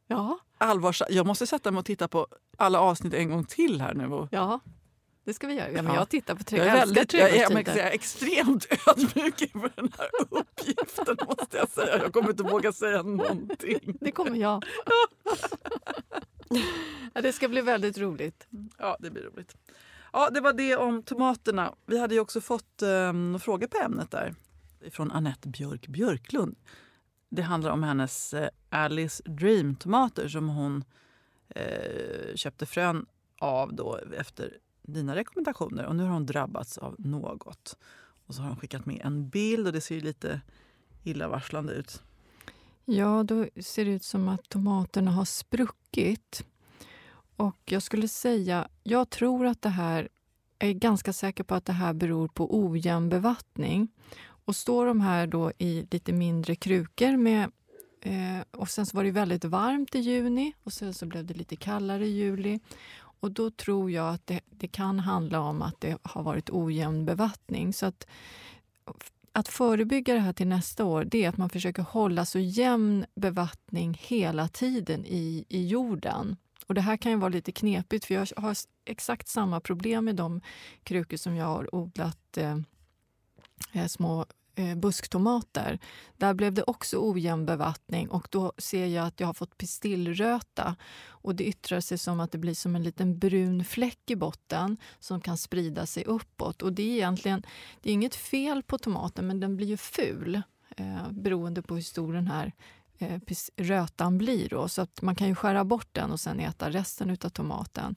[0.07, 1.11] Ja, allvarsamt.
[1.11, 2.27] Jag måste sätta mig och titta på
[2.57, 4.07] alla avsnitt en gång till här nu.
[4.07, 4.59] Och ja.
[5.26, 5.71] Det ska vi göra.
[5.71, 5.95] Ja, men Ja.
[5.95, 9.91] jag tittar på jag är, väldigt, jag är, jag jag är extremt ödmjuk inför den
[9.97, 11.17] här uppgiften.
[11.28, 11.97] måste Jag säga.
[11.97, 13.97] Jag kommer inte våga säga någonting.
[14.01, 14.65] Det kommer jag.
[17.13, 18.47] Ja, det ska bli väldigt roligt.
[18.78, 19.55] Ja, det blir roligt.
[20.13, 21.73] Ja, det var det om tomaterna.
[21.86, 24.36] Vi hade ju också fått um, frågor på ämnet där
[24.91, 26.55] från Annette Björk Björklund.
[27.30, 30.84] Det handlar om hennes eh, Alice Dream-tomater som hon
[31.49, 33.05] eh, köpte frön
[33.39, 34.57] av då efter
[34.88, 35.86] dina rekommendationer.
[35.86, 37.77] Och nu har hon drabbats av något.
[38.25, 40.41] Och så har hon skickat med en bild och det ser ju lite
[41.03, 42.01] illavarslande ut.
[42.86, 46.45] Ja, då ser det ut som att tomaterna har spruckit.
[47.36, 50.09] Och jag skulle säga, jag tror att det här,
[50.59, 53.88] jag är ganska säker på att det här beror på ojämn bevattning.
[54.21, 57.51] Och står de här då i lite mindre krukor med
[58.01, 61.33] eh, och sen så var det väldigt varmt i juni och sen så blev det
[61.33, 62.59] lite kallare i juli.
[63.26, 67.05] Och då tror jag att det, det kan handla om att det har varit ojämn
[67.05, 67.73] bevattning.
[67.73, 68.07] Så att
[69.32, 73.05] att förebygga det här till nästa år det är att man försöker hålla så jämn
[73.15, 76.38] bevattning hela tiden i, i jorden.
[76.67, 78.55] Och Det här kan ju vara lite knepigt för jag har
[78.86, 80.41] exakt samma problem med de
[80.84, 82.57] krukor som jag har odlat eh,
[83.73, 85.79] eh små eh, busktomater.
[86.17, 90.75] Där blev det också ojämn bevattning och då ser jag att jag har fått pistillröta.
[91.07, 94.77] Och det yttrar sig som att det blir som en liten brun fläck i botten
[94.99, 96.61] som kan sprida sig uppåt.
[96.61, 97.43] Och det är egentligen
[97.81, 100.41] det är inget fel på tomaten, men den blir ju ful
[100.77, 102.51] eh, beroende på hur stor den här
[102.97, 103.19] eh,
[103.55, 104.49] rötan blir.
[104.49, 104.67] Då.
[104.67, 107.95] Så att man kan ju skära bort den och sen äta resten av tomaten.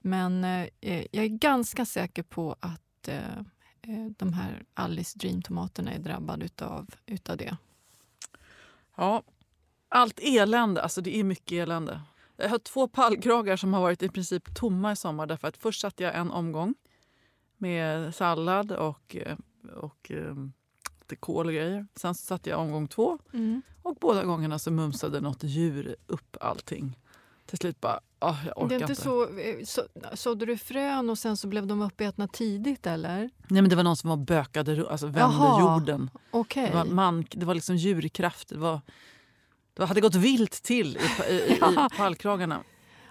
[0.00, 3.42] Men eh, eh, jag är ganska säker på att eh,
[4.16, 7.56] de här Alice Dream-tomaterna är drabbade utav, utav det.
[8.96, 9.22] Ja,
[9.88, 10.82] allt elände.
[10.82, 12.00] Alltså det är mycket elände.
[12.36, 15.26] Jag har två pallkragar som har varit i princip tomma i sommar.
[15.26, 16.74] Därför att först satte jag en omgång
[17.56, 19.36] med sallad och, eh,
[19.76, 20.34] och eh,
[21.00, 21.86] lite kål och grejer.
[21.94, 23.18] Sen så satte jag omgång två
[23.82, 26.98] och båda gångerna så mumsade något djur upp allting.
[27.46, 28.92] Till slut bara, ah, jag orkar Det är inte.
[28.92, 29.82] inte så, eh, så,
[30.16, 33.18] sådde du frön och sen så blev de uppätna tidigt eller?
[33.48, 35.60] Nej men det var någon som var bökade, alltså vände Jaha.
[35.74, 36.10] jorden.
[36.30, 36.66] Okej.
[36.70, 38.48] Det var, man, det var liksom djurkraft.
[38.48, 38.80] Det, var,
[39.74, 42.62] det hade gått vilt till i, i, i, i pallkragarna.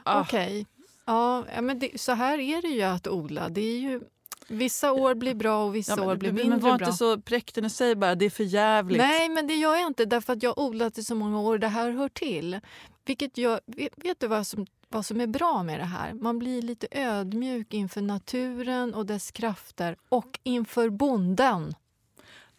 [0.04, 0.22] Ah.
[0.22, 0.66] Okej.
[1.06, 3.50] Ja, ja, men det, så här är det ju att odla.
[3.50, 4.02] Det är ju,
[4.48, 6.88] vissa år blir bra och vissa Ja, år blir men, mindre men var bra.
[6.88, 8.98] inte så präktig och säg bara det är för jävligt.
[8.98, 11.58] Nej, men det gör jag inte därför att jag har odlat i så många år.
[11.58, 12.60] Det här hör till.
[13.06, 16.14] Vilket gör, vet, vet du vad som, vad som är bra med det här?
[16.14, 21.74] Man blir lite ödmjuk inför naturen och dess krafter och inför bonden.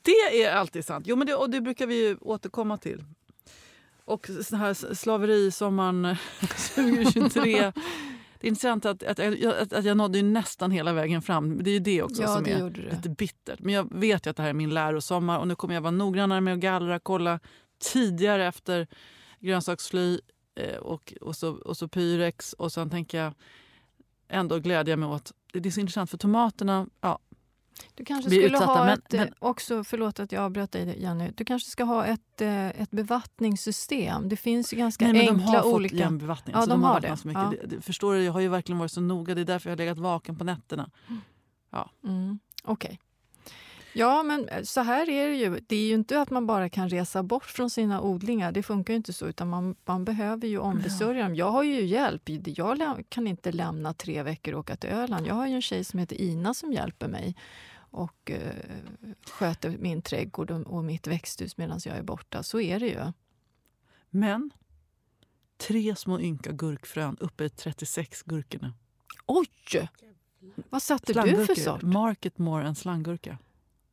[0.03, 1.07] Det är alltid sant.
[1.07, 3.05] Jo, men det, och det brukar vi återkomma till.
[4.05, 6.17] Och sån här slaverisommaren
[6.75, 7.73] 2023.
[8.41, 11.63] Det är intressant att, att, jag, att, att jag nådde nästan hela vägen fram.
[11.63, 13.61] Det är ju det också Ja, som det är lite bittert.
[13.61, 15.91] Men jag vet ju att det här är min lärosommar och nu kommer jag vara
[15.91, 17.41] noggrannare med att gallra, kolla
[17.93, 18.87] tidigare efter
[19.41, 20.21] grönsakssly eh,
[20.83, 22.53] och, och, så, och så pyrex.
[22.53, 23.35] Och sen tänker jag
[24.29, 25.33] ändå glädja mig åt...
[25.53, 27.19] Det är så intressant för tomaterna, ja,
[27.95, 31.03] Du kanske skulle utsatta, ha men- ett, eh, men- också, förlåt att jag avbröt dig
[31.03, 34.29] Jenny, du kanske ska ha ett, eh, ett bevattningssystem.
[34.29, 35.97] Det finns ju ganska Nej, men enkla de har olika...
[35.97, 36.53] jämn bevattning.
[36.53, 37.17] Ja, Alltså, de har det.
[37.17, 37.43] Så mycket.
[37.43, 37.53] Ja.
[37.63, 39.35] Det, det, förstår du, jag har ju verkligen varit så noga.
[39.35, 40.91] Det är därför jag har legat vaken på nätterna.
[42.05, 43.01] Mm, Okej.
[43.93, 45.61] Ja, men eh, så här är det ju.
[45.67, 48.53] Det är ju inte att man bara kan resa bort från sina odlingar.
[48.53, 51.35] Det funkar ju inte så, utan man, man behöver ju ombesörja dem.
[51.35, 52.23] Jag har ju hjälp.
[52.45, 55.27] Jag kan inte lämna tre veckor och åka till Öland.
[55.27, 57.37] Jag har ju en tjej som heter Ina som hjälper mig
[57.91, 58.55] och eh,
[59.31, 62.43] sköter min trädgård och, och mitt växthus medan jag är borta.
[62.43, 63.13] Så är det ju.
[64.11, 64.51] Men
[65.57, 68.73] tre små ynka gurkfrön uppe i 36 gurkorna.
[69.27, 69.89] Oj!
[70.71, 71.83] Vad satte du för sort?
[71.83, 73.39] Market more än slanggurka.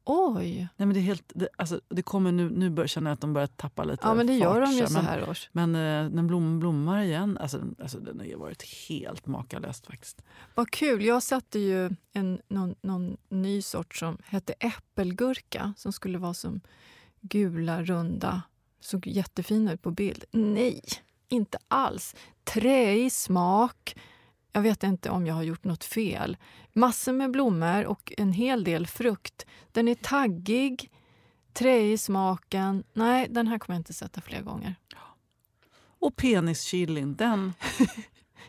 [0.10, 0.56] Oj!
[0.76, 3.22] Nej, men det är helt, det, alltså, det kommer nu, nu bör, känner jag att
[3.22, 5.50] de börjar tappa lite Ja, men det gör de ju så här års.
[5.52, 7.38] Men eh, den blom, blommar igen.
[7.38, 10.22] Alltså, alltså, den har varit helt makalöst faktiskt.
[10.56, 11.06] Vad kul!
[11.06, 16.62] Jag satte ju en, någon, någon ny sort som hette äppelgurka som skulle vara som
[17.22, 18.42] gula, runda.
[18.80, 20.24] Såg jättefin ut på bild.
[20.32, 20.82] Nej,
[21.30, 22.16] inte alls.
[22.44, 23.96] Träig smak.
[24.52, 26.38] Jag vet inte om jag har gjort något fel.
[26.74, 29.46] Massor med blommor och en hel del frukt.
[29.72, 30.92] Den är taggig,
[31.54, 32.84] träig i smaken.
[32.94, 34.76] Nej, den här kommer jag inte sätta fler gånger.
[36.00, 37.86] Och penischilin, den, Ja,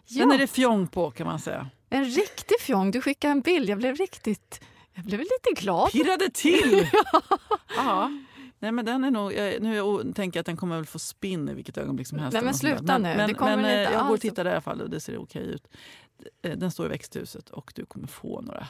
[0.24, 1.70] den är det fjong på kan man säga.
[1.90, 2.90] en riktig fjong.
[2.90, 3.68] Du skickade en bild.
[3.68, 4.61] Jag blev riktigt...
[4.94, 5.90] Jag blev lite glad.
[5.92, 6.88] pirrade till!
[7.76, 8.11] ja.
[8.59, 10.99] Nej, men den är nog, jag, nu jag tänker jag att den kommer väl få
[10.99, 12.33] spinn i vilket ögonblick som helst.
[12.35, 13.17] Nej, men sluta nu.
[13.17, 15.01] Men, Det kommer men eh, inte jag går och tittar i alla fall och det
[15.01, 15.69] ser okej ut.
[16.43, 18.67] Eh, Den står i växthuset och du kommer få några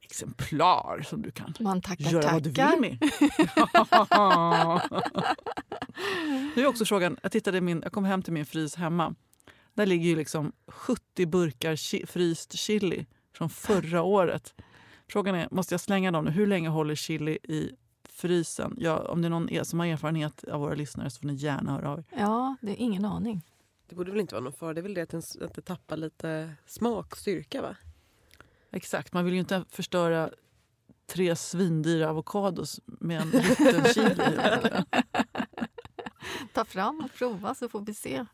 [0.00, 2.70] exemplar som du kan Man tackar, göra vad du tackar.
[2.70, 2.98] vill med.
[6.56, 9.14] nu är också frågan, jag, tittade min, jag kom hem till min frys hemma.
[9.74, 13.06] Där ligger ju liksom 70 burkar chi, fryst chili
[13.36, 14.54] från förra året.
[15.08, 16.30] Frågan är, måste jag slänga dem nu?
[16.30, 17.70] Hur länge håller chili i
[18.20, 18.74] frysen?
[18.78, 21.72] Ja, om det är någon som har erfarenhet av våra lyssnare så får ni gärna
[21.72, 22.04] höra av er.
[22.16, 23.42] Ja, det är ingen aning.
[23.88, 24.74] Det borde väl inte vara någon fara.
[24.74, 27.76] Det är väl det att den, att det tappar lite smak och styrka va?
[28.70, 30.30] Exakt, man vill ju inte förstöra
[31.06, 34.14] tre svindyra avokados med en rutten chili.
[36.54, 38.26] Ta fram och prova så får vi se.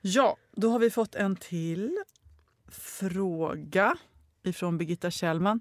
[0.00, 1.98] Ja, då har vi fått en till
[2.68, 3.96] fråga
[4.42, 5.60] ifrån Birgitta Kjellman.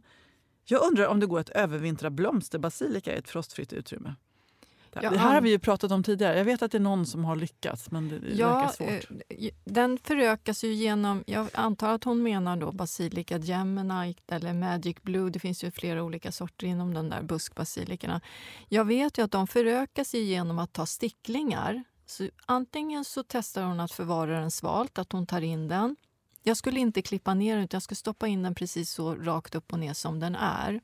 [0.65, 4.15] Jag undrar om det går att övervintra blomsterbasilika i ett frostfritt utrymme?
[4.93, 6.37] Det, Ja, det här har vi ju pratat om tidigare.
[6.37, 9.19] Jag vet att det är någon som har lyckats, men det, Ja, verkar svårt.
[9.29, 14.97] eh, den förökas ju genom, jag antar att hon menar då basilika Gemini eller Magic
[15.01, 15.29] Blue.
[15.29, 18.21] Det finns ju flera olika sorter inom den där buskbasilikorna.
[18.69, 21.83] Jag vet ju att de förökas ju genom att ta sticklingar.
[22.05, 25.95] Så antingen så testar hon att förvara den svalt, att hon tar in den.
[26.43, 29.55] Jag skulle inte klippa ner den, utan jag skulle stoppa in den precis så rakt
[29.55, 30.81] upp och ner som den är.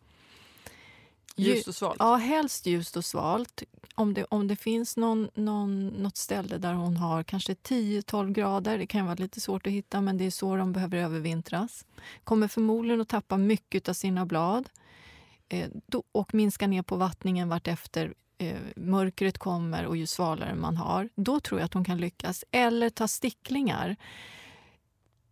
[1.36, 1.96] Ju- Ljust och svalt.
[2.00, 3.64] Ja, helst ljust och svalt.
[3.96, 8.78] Om det, om det finns någon, någon, något ställe där hon har kanske 10-12 grader,
[8.78, 11.86] det kan vara lite svårt att hitta, men det är så de behöver övervintras.
[12.24, 14.70] Kommer förmodligen att tappa mycket av sina blad
[15.50, 20.78] eh, då, och minska ner på vattningen vartefter eh, mörkret kommer och ju svalare man
[20.78, 21.10] har.
[21.16, 22.46] Då tror jag att hon kan lyckas.
[22.52, 23.96] Eller ta sticklingar.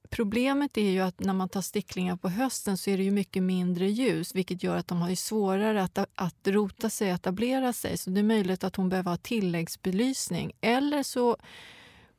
[0.10, 3.44] Problemet är ju att när man tar sticklingar på hösten så är det ju mycket
[3.44, 7.98] mindre ljus vilket gör att de har svårare att, att rota sig och etablera sig.
[7.98, 10.52] Så det är möjligt att hon behöver ha tilläggsbelysning.
[10.62, 11.38] Eller så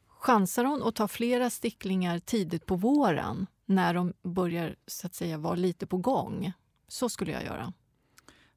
[0.08, 5.38] chansar hon och tar flera sticklingar tidigt på våren när de börjar så att säga
[5.38, 6.52] vara lite på gång.
[6.88, 7.72] Så skulle jag göra.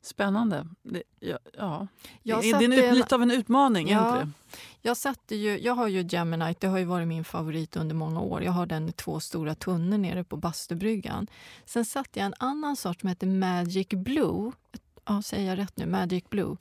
[0.01, 0.67] Spännande.
[0.83, 1.87] Det, ja, ja.
[2.23, 4.27] Jag det, är- det är en, lite av en utmaning, Ja.
[4.81, 8.19] Jag, satte ju, jag har ju Geminite, det har ju varit min favorit under många
[8.21, 8.43] år.
[8.43, 11.27] Jag har den i två stora tunnor nere på bastubryggan.
[11.65, 14.51] Sen satte jag en annan sort som heter Magic Blue.
[15.05, 15.85] Ja, säger jag rätt nu?
[15.85, 16.57] Magic Blue.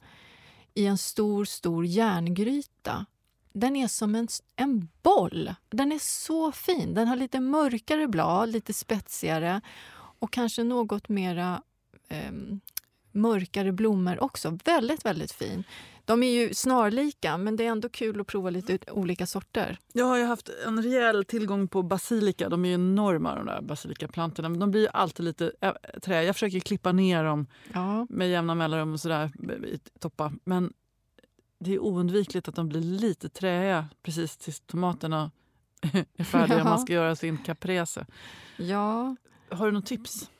[0.74, 3.06] I en stor, stor järngryta.
[3.52, 5.54] Den är som en, en boll.
[5.70, 6.94] Den är så fin.
[6.94, 9.60] Den har lite mörkare blad, lite spetsigare.
[10.18, 11.62] och kanske något mera
[12.08, 12.32] eh,
[13.12, 14.58] mörkare blommor också.
[14.64, 15.64] Väldigt, väldigt fin.
[16.04, 19.78] De är ju snarlika, men det är ändå kul att prova lite olika sorter.
[19.92, 22.48] Jag har ju haft en rejäl tillgång på basilika.
[22.48, 24.48] De är ju enorma de där basilikaplantorna.
[24.48, 25.52] Men de blir alltid lite
[26.02, 26.22] trä.
[26.22, 28.06] Jag försöker klippa ner dem ja.
[28.10, 29.30] med jämna mellanrum och sådär
[29.66, 30.32] i toppa.
[30.44, 30.72] Men
[31.58, 35.30] det är oundvikligt att de blir lite träiga precis tills tomaterna
[36.16, 36.64] är färdiga ja.
[36.64, 38.06] man ska göra sin caprese.
[38.56, 39.16] Ja.
[39.50, 40.30] Har du något tips?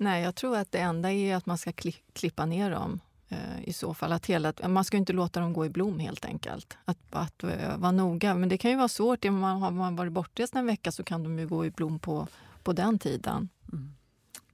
[0.00, 1.72] Nej, jag tror att det enda är att man ska
[2.12, 4.12] klippa ner dem eh, i så fall.
[4.12, 6.78] Att hela, man ska inte låta dem gå i blom helt enkelt.
[6.84, 8.34] Att, att eh, vara noga.
[8.34, 9.24] Men det kan ju vara svårt.
[9.24, 11.98] Om man har man varit bortrest en vecka så kan de ju gå i blom
[11.98, 12.28] på,
[12.62, 13.48] på den tiden.
[13.72, 13.94] Mm.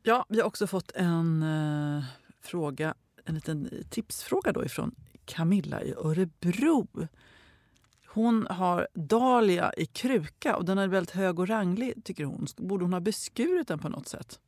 [0.02, 2.04] Ja, vi har också fått en eh,
[2.40, 2.94] fråga,
[3.24, 4.94] en liten tipsfråga då ifrån
[5.24, 6.88] Camilla i Örebro.
[8.06, 12.46] Hon har dahlia i kruka och den är väldigt hög och ranglig tycker hon.
[12.56, 14.40] Borde hon ha beskurit den på något sätt?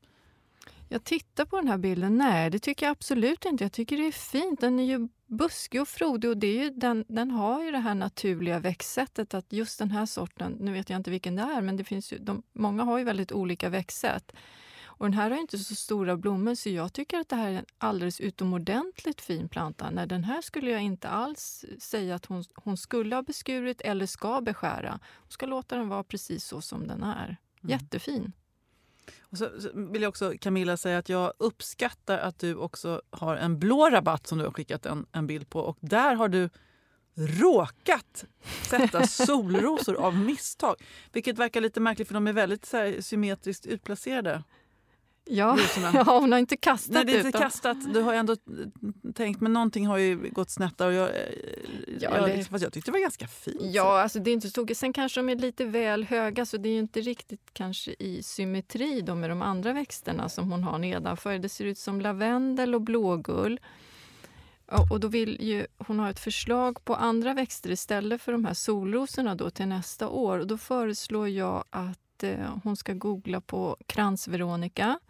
[0.89, 2.19] Jag tittar på den här bilden.
[2.19, 3.65] Nej, det tycker jag absolut inte.
[3.65, 4.61] Jag tycker det är fint.
[4.61, 7.79] Den är ju buskig och frodig och det är ju, den, den har ju det
[7.79, 11.61] här naturliga växtsättet att just den här sorten, nu vet jag inte vilken det är,
[11.61, 14.33] men det finns ju, de, många har ju väldigt olika växtsätt.
[14.99, 17.59] Och den här har inte så stora blommor så jag tycker att det här är
[17.59, 19.91] en alldeles utomordentligt fin planta.
[19.91, 24.07] Nej, den här skulle jag inte alls säga att hon, hon skulle ha beskurit eller
[24.07, 24.91] ska beskära.
[25.17, 27.25] Hon ska låta den vara precis så som den är.
[27.27, 27.37] Mm.
[27.61, 28.33] Jättefin.
[29.21, 33.59] Och så vill jag också Camilla säga att jag uppskattar att du också har en
[33.59, 35.61] blå rabatt som du har skickat en, en bild på.
[35.61, 36.51] Och där har du
[37.19, 38.25] råkat
[38.63, 40.77] sätta solrosor av misstag.
[41.13, 44.43] Vilket verkar lite märkligt för de är väldigt så här, symmetriskt utplacerade.
[45.31, 45.59] Ja,
[45.95, 47.95] ja, hon har inte kastat Nej, det är inte kastat.
[47.95, 48.37] Du har ändå
[49.15, 50.87] tänkt, men någonting har ju gått snett där.
[50.87, 51.11] Och jag,
[52.01, 52.45] ja, jag, det...
[52.45, 53.57] fast jag tyckte det var ganska fint.
[53.61, 56.69] Ja, alltså det är inte så Sen kanske de är lite väl höga så det
[56.69, 61.39] är inte riktigt kanske i symmetri då med de andra växterna som hon har nedanför.
[61.39, 63.61] Det ser ut som lavendel och blågull.
[64.91, 68.55] Och då vill ju, hon ha ett förslag på andra växter istället för de här
[68.55, 70.39] solrosorna då till nästa år.
[70.39, 75.01] Och då föreslår jag att Eh, hon ska googla på kransveronika.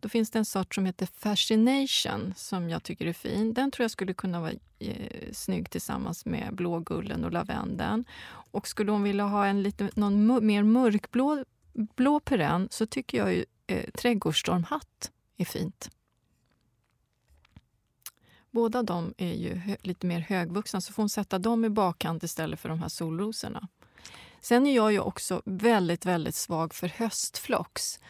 [0.00, 3.54] Då finns det en sort som heter Fascination som jag tycker är fin.
[3.54, 8.04] Den tror jag skulle kunna vara eh, snygg tillsammans med blågullen och lavendeln.
[8.50, 11.44] Och skulle hon vilja ha en lite, någon mer mörkblå
[11.78, 15.90] blå perenn så tycker jag ju eh, trädgårdsstormhatt är fint.
[18.50, 22.60] Båda de är ju lite mer högvuxna så får hon sätta dem i bakkant istället
[22.60, 23.68] för de här solrosorna.
[24.40, 28.00] Sen är jag ju också väldigt, väldigt svag för höstflox.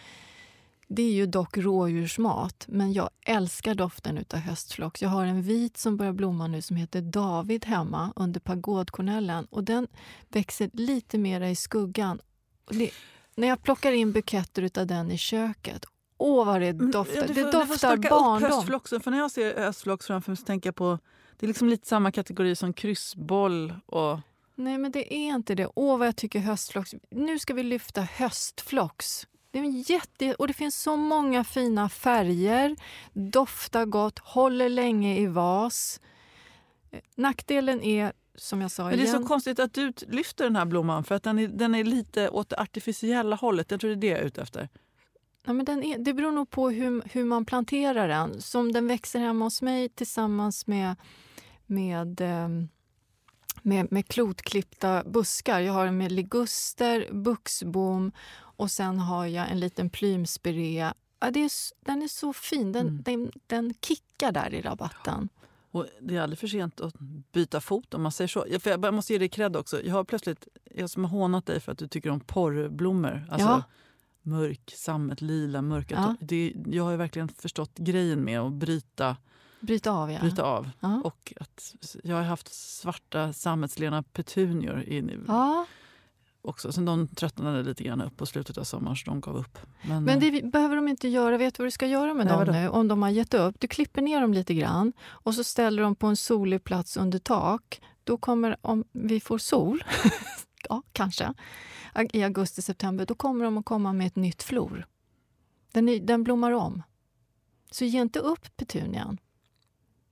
[0.89, 5.03] Det är ju dock rådjursmat, men jag älskar doften av höstflox.
[5.03, 9.64] Jag har en vit som börjar blomma nu som heter David hemma under pagodkornellen och
[9.64, 9.87] den
[10.29, 12.20] växer lite mer i skuggan.
[12.70, 12.91] Det,
[13.35, 15.85] när jag plockar in buketter av den i köket,
[16.18, 17.16] åh vad det doftar!
[17.16, 18.51] Ja, får, det doftar barndom.
[18.51, 20.99] höstfloxen, för när jag ser höstflox framför mig så tänker jag på
[21.37, 24.20] det är liksom lite samma kategori som kryssboll och
[24.59, 25.69] Nej, men det är inte det.
[25.75, 26.95] Åh, vad jag tycker höstflox...
[27.11, 29.27] Nu ska vi lyfta höstflox.
[29.51, 30.35] Det är jätte...
[30.35, 32.77] Och det finns så många fina färger,
[33.13, 36.01] doftar gott, håller länge i vas.
[37.15, 40.65] Nackdelen är, som jag sa Men Det är så konstigt att du lyfter den här
[40.65, 43.71] blomman, för att den är, den är lite åt det artificiella hållet.
[43.71, 44.69] Jag tror det är det jag är ute efter.
[45.45, 48.43] Ja, men den är, det beror nog på hur, hur man planterar den.
[48.43, 50.97] Som den växer hemma hos mig tillsammans med,
[51.67, 52.69] med um,
[53.69, 55.61] med, med klotklippta buskar.
[55.61, 60.95] Jag har med liguster, buxbom och sen har jag en liten plymspirea.
[61.21, 61.51] Ja, det är,
[61.81, 62.73] den är så fin.
[62.73, 63.03] Den, mm.
[63.03, 65.29] den, den kickar där i rabatten.
[65.71, 66.95] Och det är aldrig för sent att
[67.33, 68.45] byta fot om man säger så.
[68.51, 69.83] Jag, jag måste ge dig cred också.
[69.83, 73.27] Jag har plötsligt, jag som har hånat dig för att du tycker om porrblommor.
[73.31, 73.62] Alltså ja.
[74.23, 75.95] mörk, sammet, lila, mörka.
[75.95, 76.27] Ja.
[76.27, 79.16] Det, jag har verkligen förstått grejen med att bryta
[79.61, 80.21] Bryta av, ja.
[80.21, 80.71] Bryta av.
[80.81, 81.01] Ja.
[81.05, 85.67] Och att jag har haft svarta sammetslena petunior in i, ja.
[86.43, 86.73] också.
[86.73, 89.59] Sen de tröttnade lite grann upp på slutet av sommaren så de gav upp.
[89.83, 91.37] Men, Men det behöver de inte göra.
[91.39, 93.57] Vet du vad du ska göra med dem nu om de har gett upp?
[93.59, 97.19] Du klipper ner dem lite grann och så ställer dem på en solig plats under
[97.19, 97.81] tak.
[98.05, 99.85] Då kommer, om vi får sol,
[100.69, 101.35] ja kanske,
[102.13, 104.87] i augusti-september, då kommer de att komma med ett nytt flor.
[105.73, 106.83] Den, den blommar om.
[107.71, 109.19] Så ge inte upp petunian.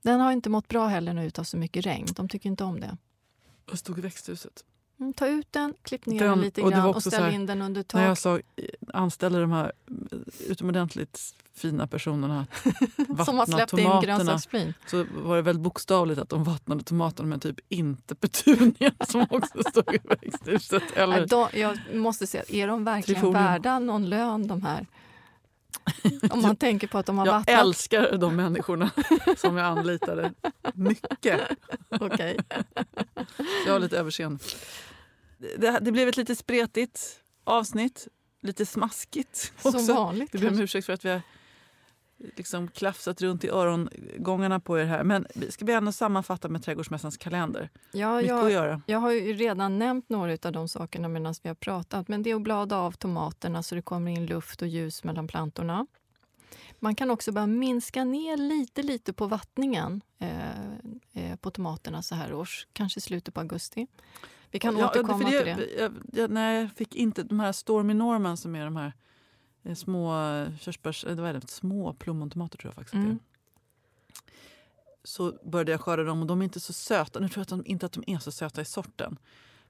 [0.07, 2.07] Den har inte mått bra heller nu utav så mycket regn.
[2.15, 2.97] De tycker inte om det.
[3.65, 4.63] Vad stod i växthuset?
[4.99, 7.45] Mm, ta ut den, klipp ner den, den lite grann och, och ställ här, in
[7.45, 7.99] den under tak.
[7.99, 8.39] När jag sa,
[8.93, 9.71] anställde de här
[10.47, 12.47] utomordentligt fina personerna
[13.25, 14.73] Som har släppt tomaterna, in grönsaksflin.
[14.85, 19.63] Så var det väldigt bokstavligt att de vattnade tomaterna men typ inte petunia som också
[19.69, 20.83] stod i växthuset.
[20.95, 24.85] Eller de, jag måste säga, är de verkligen värda någon lön de här?
[26.31, 27.59] Om man tänker på att de har Jag vattnat.
[27.59, 28.91] älskar de människorna
[29.37, 30.33] som jag anlitade.
[30.73, 31.41] Mycket.
[31.89, 32.37] Okej.
[33.65, 34.43] Jag har lite överseende.
[35.57, 38.07] Det, det blev ett lite spretigt avsnitt.
[38.41, 39.79] Lite smaskigt också.
[39.79, 40.31] Som vanligt.
[40.31, 41.21] Det ber om ursäkt för att vi har
[42.35, 45.03] liksom klafsat runt i örongångarna på er här.
[45.03, 47.69] Men ska vi ändå sammanfatta med Trädgårdsmästarens kalender?
[47.91, 48.81] Ja, Mycket att jag, göra.
[48.85, 52.07] jag har ju redan nämnt några av de sakerna medan vi har pratat.
[52.07, 55.27] Men det är att blada av tomaterna så det kommer in luft och ljus mellan
[55.27, 55.87] plantorna.
[56.79, 60.71] Man kan också börja minska ner lite, lite på vattningen eh,
[61.13, 62.67] eh, på tomaterna så här års.
[62.73, 63.87] Kanske i slutet på augusti.
[64.51, 65.67] Vi kan Ja, återkomma för till det.
[65.79, 68.93] Jag, jag, nej, jag fick inte de här Stormy Norman som är de här
[69.75, 71.05] små eh, körsbärs...
[71.05, 71.49] eh, Vad är det?
[71.49, 72.93] Små plommontomater tror jag faktiskt.
[72.93, 73.19] Mm.
[75.03, 77.19] Så började jag skörda dem och de är inte så söta.
[77.19, 79.17] Nu tror jag att de, inte att de är så söta i sorten.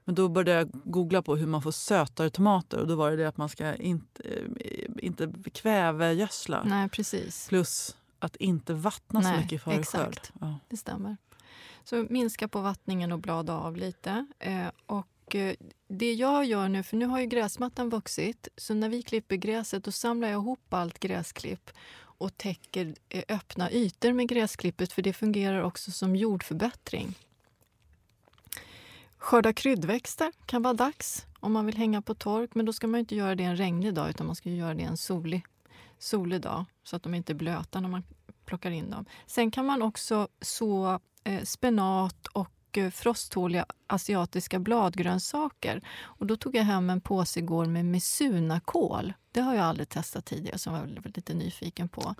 [0.04, 3.16] Men då började jag googla på hur man får sötare tomater och då var det
[3.16, 6.62] det att man ska inte, eh, inte kvävegödsla.
[6.64, 7.48] Nej, precis.
[7.48, 10.20] Plus att inte vattna så Nej, mycket före skörd.
[10.40, 10.58] Ja.
[10.68, 11.16] Det stämmer.
[11.84, 14.26] Så minska på vattningen och blada av lite.
[14.38, 15.54] Eh, och eh,
[15.88, 19.84] det jag gör nu, för nu har ju gräsmattan vuxit, så när vi klipper gräset
[19.84, 21.70] då samlar jag ihop allt gräsklipp
[22.00, 27.14] och täcker eh, öppna ytor med gräsklippet för det fungerar också som jordförbättring.
[29.16, 33.00] Skörda kryddväxter kan vara dags om man vill hänga på tork, men då ska man
[33.00, 35.44] inte göra det en regnig dag utan man ska göra det en solig,
[35.98, 38.04] solig dag så att de inte är blöta när man
[38.44, 39.04] plockar in dem.
[39.26, 45.80] Sen kan man också så eh, spenat och eh, frosttåliga asiatiska bladgrönsaker.
[46.02, 49.12] Och då tog jag hem en påse igår med misunakål.
[49.32, 52.14] Det har jag aldrig testat tidigare, så jag var lite nyfiken på.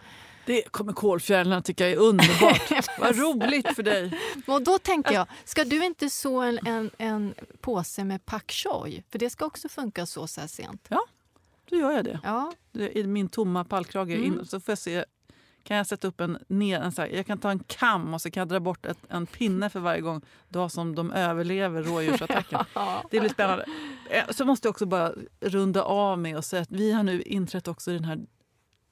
[0.46, 2.70] Det kommer kålfjärilarna tycka är underbart.
[2.98, 4.20] Vad roligt för dig.
[4.46, 9.02] Och då tänkte jag, ska du inte så en, en, en påse med pak choi?
[9.10, 10.88] För det ska också funka så, så här sent.
[11.70, 12.20] Då gör jag det.
[12.24, 12.52] Ja,
[12.92, 14.10] I min tomma pallkrage.
[14.10, 14.24] Mm.
[14.24, 15.04] In, så får jag se,
[15.68, 18.22] kan jag sätta upp en, ner, en så här, jag kan ta en kam och
[18.22, 21.82] så kan jag dra bort ett, en pinne för varje gång dag som de överlever
[21.82, 22.60] rådjursattacken.
[23.10, 23.64] Det blir spännande.
[24.10, 27.22] Eh, Så måste jag också bara runda av med och säga att vi har nu
[27.22, 28.18] inträtt också i den här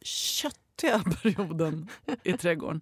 [0.03, 1.89] köttiga perioden
[2.22, 2.81] i trädgården.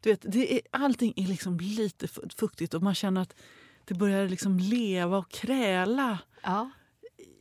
[0.00, 3.34] Du vet, det är, allting är liksom lite fu- fuktigt och man känner att
[3.84, 6.70] det börjar liksom leva och kräla ja.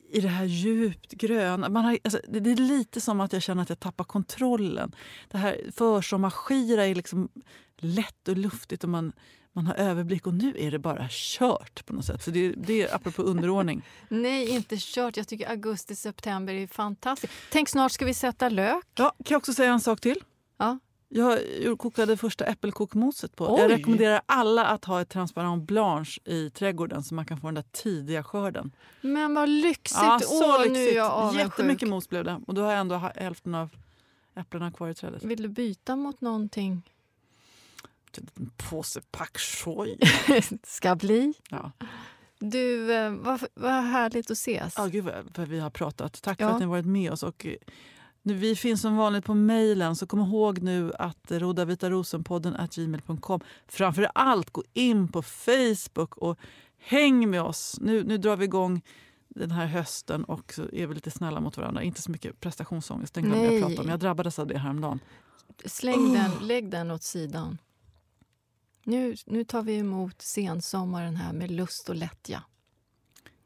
[0.09, 1.69] I det här djupt gröna.
[1.69, 4.95] Man har, alltså, det, det är lite som att jag känner att jag tappar kontrollen.
[5.27, 7.29] Det här försommarskira är liksom
[7.77, 9.13] lätt och luftigt och man,
[9.53, 12.23] man har överblick och nu är det bara kört på något sätt.
[12.23, 13.81] Så det, det är apropå underordning.
[14.09, 15.17] Nej, inte kört.
[15.17, 17.33] Jag tycker augusti, september är fantastiskt.
[17.51, 18.85] Tänk, snart ska vi sätta lök.
[18.95, 20.19] Ja, kan jag också säga en sak till?
[20.57, 20.79] Ja.
[21.09, 23.53] Jag kokade första äppelkokmoset på.
[23.55, 23.61] Oj!
[23.61, 27.55] Jag rekommenderar alla att ha ett transparent blanche i trädgården så man kan få den
[27.55, 28.71] där tidiga skörden.
[29.01, 29.99] Men vad lyxigt!
[30.01, 30.95] Ja, Åh, så nu är lyxigt.
[30.95, 31.43] jag avundsjuk.
[31.43, 32.41] Jättemycket mos blev det.
[32.47, 33.69] Och då har jag ändå hälften av
[34.35, 35.23] äpplena kvar i trädet.
[35.23, 36.89] Vill du byta mot någonting?
[38.37, 39.97] En påse pak choi.
[40.63, 41.33] ska bli.
[41.49, 41.71] Ja.
[42.39, 44.73] Du, eh, vad, vad härligt att ses.
[44.77, 46.21] Ja, gud vad, vad vi har pratat.
[46.21, 46.47] Tack Ja.
[46.47, 47.23] för att ni varit med oss.
[47.23, 47.53] Och, eh,
[48.33, 53.39] vi finns som vanligt på mejlen, så kom ihåg nu att rodavitarosenpodden at gmail.com.
[53.67, 56.39] Framför allt, gå in på Facebook och
[56.77, 57.77] häng med oss.
[57.81, 58.81] Nu, nu drar vi igång
[59.27, 61.83] den här hösten och så är vi lite snälla mot varandra.
[61.83, 63.89] Inte så mycket prestationsångest, den glömde jag prata om.
[63.89, 64.99] Jag drabbades av det häromdagen.
[65.65, 67.57] Släng den, lägg den åt sidan.
[68.83, 72.43] Nu, nu tar vi emot sensommaren här med lust och lättja.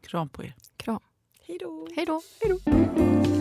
[0.02, 0.56] Kram på er.
[0.78, 1.00] Kram.
[1.48, 1.88] Hej då!
[1.96, 3.41] Hej då!